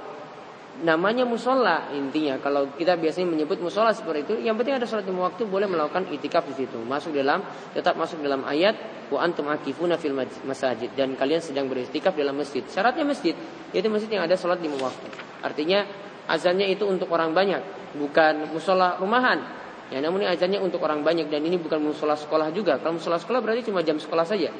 namanya 0.80 1.28
musola 1.28 1.92
intinya. 1.92 2.40
Kalau 2.40 2.72
kita 2.74 2.96
biasanya 2.96 3.28
menyebut 3.28 3.60
musola 3.60 3.92
seperti 3.92 4.20
itu 4.24 4.34
yang 4.40 4.56
penting 4.56 4.78
ada 4.80 4.86
sholat 4.88 5.04
lima 5.04 5.28
waktu 5.28 5.44
boleh 5.44 5.68
melakukan 5.68 6.08
itikaf 6.08 6.48
di 6.48 6.64
situ. 6.64 6.80
Masuk 6.80 7.12
dalam 7.12 7.44
tetap 7.76 7.98
masuk 7.98 8.22
dalam 8.24 8.46
ayat 8.48 9.06
wa 9.12 9.20
antum 9.20 9.50
akifuna 9.52 10.00
fil 10.00 10.16
masajid. 10.46 10.94
Dan 10.96 11.18
kalian 11.18 11.44
sedang 11.44 11.68
beritikaf 11.68 12.16
dalam 12.16 12.38
masjid. 12.38 12.64
Syaratnya 12.64 13.04
masjid 13.04 13.34
yaitu 13.76 13.92
masjid 13.92 14.08
yang 14.16 14.24
ada 14.24 14.38
sholat 14.38 14.62
lima 14.64 14.80
waktu. 14.80 15.08
Artinya 15.44 15.84
azannya 16.30 16.70
itu 16.72 16.88
untuk 16.88 17.12
orang 17.12 17.36
banyak 17.36 17.60
bukan 17.98 18.48
musola 18.54 18.96
rumahan. 18.96 19.60
Ya 19.90 19.98
namun 19.98 20.22
ini 20.22 20.30
azannya 20.30 20.62
untuk 20.62 20.80
orang 20.86 21.02
banyak 21.02 21.26
dan 21.28 21.42
ini 21.42 21.58
bukan 21.58 21.82
musola 21.82 22.14
sekolah 22.14 22.54
juga. 22.54 22.78
Kalau 22.78 22.96
musola 22.96 23.18
sekolah 23.18 23.42
berarti 23.42 23.68
cuma 23.68 23.82
jam 23.82 23.98
sekolah 23.98 24.22
saja. 24.22 24.54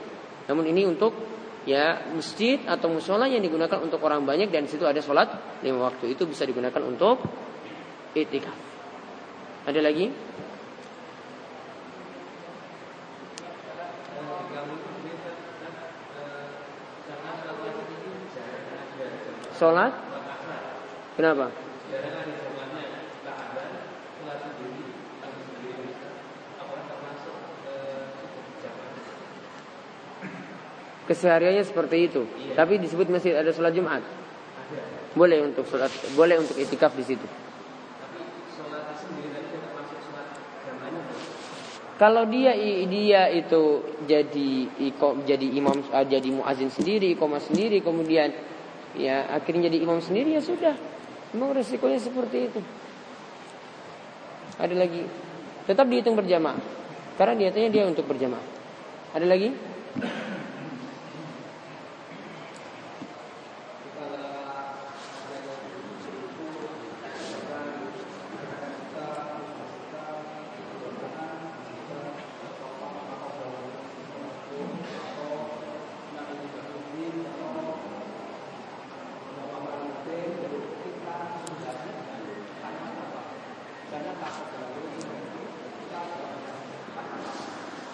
Namun 0.51 0.67
ini 0.67 0.83
untuk 0.85 1.15
ya 1.69 2.09
masjid 2.17 2.57
atau 2.65 2.89
musola 2.89 3.29
yang 3.29 3.45
digunakan 3.45 3.77
untuk 3.81 4.01
orang 4.01 4.25
banyak 4.25 4.49
dan 4.49 4.65
situ 4.65 4.85
ada 4.89 5.01
sholat 5.05 5.61
lima 5.61 5.93
waktu 5.93 6.17
itu 6.17 6.25
bisa 6.25 6.49
digunakan 6.49 6.81
untuk 6.81 7.21
itikaf. 8.17 8.57
Ada 9.69 9.81
lagi? 9.85 10.09
Sholat? 19.61 19.93
Kenapa? 21.21 21.53
Kesehariannya 31.11 31.67
seperti 31.67 32.07
itu. 32.07 32.23
Iya. 32.23 32.55
Tapi 32.55 32.79
disebut 32.79 33.11
masjid 33.11 33.35
ada 33.35 33.51
sholat 33.51 33.75
Jumat. 33.75 33.99
Boleh 35.19 35.43
untuk 35.43 35.67
sholat, 35.67 35.91
boleh 36.15 36.39
untuk 36.39 36.55
itikaf 36.55 36.95
di 36.95 37.03
situ. 37.03 37.27
Kalau 41.99 42.25
dia 42.31 42.57
dia 42.89 43.29
itu 43.29 43.85
jadi 44.09 44.51
jadi 45.27 45.47
imam 45.53 45.85
ah, 45.93 46.07
jadi 46.07 46.31
muazin 46.33 46.73
sendiri, 46.73 47.13
ikoma 47.13 47.43
sendiri, 47.43 47.85
kemudian 47.85 48.33
ya 48.97 49.29
akhirnya 49.29 49.69
jadi 49.69 49.85
imam 49.85 50.01
sendiri 50.01 50.39
ya 50.39 50.41
sudah. 50.41 50.79
Memang 51.35 51.53
resikonya 51.59 52.01
seperti 52.01 52.39
itu. 52.55 52.61
Ada 54.57 54.75
lagi, 54.79 55.05
tetap 55.69 55.87
dihitung 55.93 56.17
berjamaah. 56.17 56.57
Karena 57.21 57.37
niatnya 57.37 57.69
dia 57.69 57.85
untuk 57.85 58.09
berjamaah. 58.09 58.43
Ada 59.13 59.27
lagi? 59.29 59.53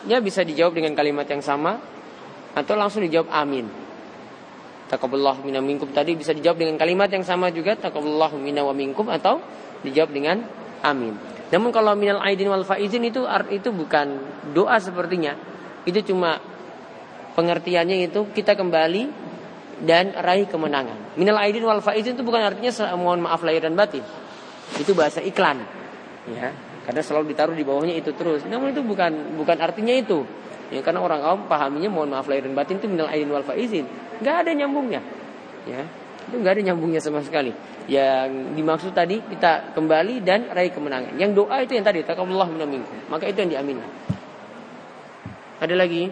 Ya 0.06 0.22
bisa 0.22 0.46
dijawab 0.46 0.78
dengan 0.78 0.94
kalimat 0.94 1.26
yang 1.26 1.42
sama 1.42 1.82
atau 2.54 2.74
langsung 2.78 3.02
dijawab 3.02 3.28
amin. 3.28 3.66
Takaballahu 4.86 5.42
minna 5.42 5.58
minkum 5.58 5.90
tadi 5.90 6.14
bisa 6.14 6.30
dijawab 6.30 6.62
dengan 6.62 6.76
kalimat 6.78 7.10
yang 7.10 7.26
sama 7.26 7.50
juga 7.50 7.74
takaballahu 7.74 8.38
minna 8.38 8.62
wa 8.62 8.70
minkum 8.70 9.10
atau 9.10 9.42
dijawab 9.82 10.14
dengan 10.14 10.46
amin. 10.86 11.18
Namun 11.50 11.70
kalau 11.70 11.94
minal 11.98 12.22
aidin 12.22 12.50
wal 12.50 12.66
faizin 12.66 13.02
itu 13.06 13.26
itu 13.50 13.68
bukan 13.70 14.18
doa 14.54 14.78
sepertinya. 14.78 15.34
Itu 15.86 16.02
cuma 16.06 16.38
pengertiannya 17.34 18.06
itu 18.10 18.30
kita 18.30 18.54
kembali 18.54 19.26
dan 19.82 20.14
raih 20.14 20.46
kemenangan. 20.46 21.18
Minal 21.18 21.38
aidin 21.42 21.66
wal 21.66 21.82
faizin 21.82 22.14
itu 22.18 22.22
bukan 22.22 22.42
artinya 22.46 22.70
mohon 22.94 23.22
maaf 23.26 23.42
lahir 23.46 23.66
dan 23.66 23.74
batin. 23.74 24.02
Itu 24.78 24.94
bahasa 24.94 25.22
iklan. 25.22 25.62
Ya, 26.26 26.50
karena 26.86 27.02
selalu 27.02 27.34
ditaruh 27.34 27.58
di 27.58 27.66
bawahnya 27.66 27.98
itu 27.98 28.14
terus. 28.14 28.46
Namun 28.46 28.70
itu 28.70 28.80
bukan 28.86 29.34
bukan 29.34 29.58
artinya 29.58 29.90
itu. 29.90 30.22
Ya, 30.70 30.82
karena 30.82 31.02
orang 31.02 31.20
awam 31.22 31.40
pahaminya 31.50 31.90
mohon 31.90 32.10
maaf 32.10 32.26
lahir 32.26 32.46
dan 32.46 32.54
batin 32.54 32.78
itu 32.78 32.86
minal 32.86 33.10
aidin 33.10 33.30
wal 33.30 33.42
faizin. 33.42 33.86
Enggak 34.22 34.46
ada 34.46 34.50
nyambungnya. 34.54 35.02
Ya. 35.66 35.82
Itu 36.30 36.38
enggak 36.38 36.58
ada 36.58 36.62
nyambungnya 36.70 37.02
sama 37.02 37.22
sekali. 37.26 37.50
Yang 37.86 38.54
dimaksud 38.54 38.90
tadi 38.94 39.18
kita 39.18 39.74
kembali 39.74 40.22
dan 40.22 40.50
raih 40.50 40.70
kemenangan. 40.70 41.14
Yang 41.18 41.42
doa 41.42 41.62
itu 41.62 41.74
yang 41.74 41.86
tadi 41.86 42.02
taqabbalallahu 42.02 42.50
minna 42.54 42.66
minkum. 42.66 42.98
Maka 43.10 43.30
itu 43.30 43.38
yang 43.46 43.50
diaminkan. 43.50 43.90
Ada 45.62 45.74
lagi? 45.74 46.10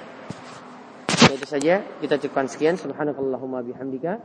Itu 1.35 1.47
saja 1.47 1.83
kita 1.99 2.17
cukupkan 2.21 2.47
sekian 2.47 2.77
subhanakallahumma 2.79 3.61
bihamdika. 3.65 4.19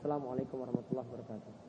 Assalamualaikum 0.00 0.60
warahmatullahi 0.60 1.06
wabarakatuh. 1.08 1.63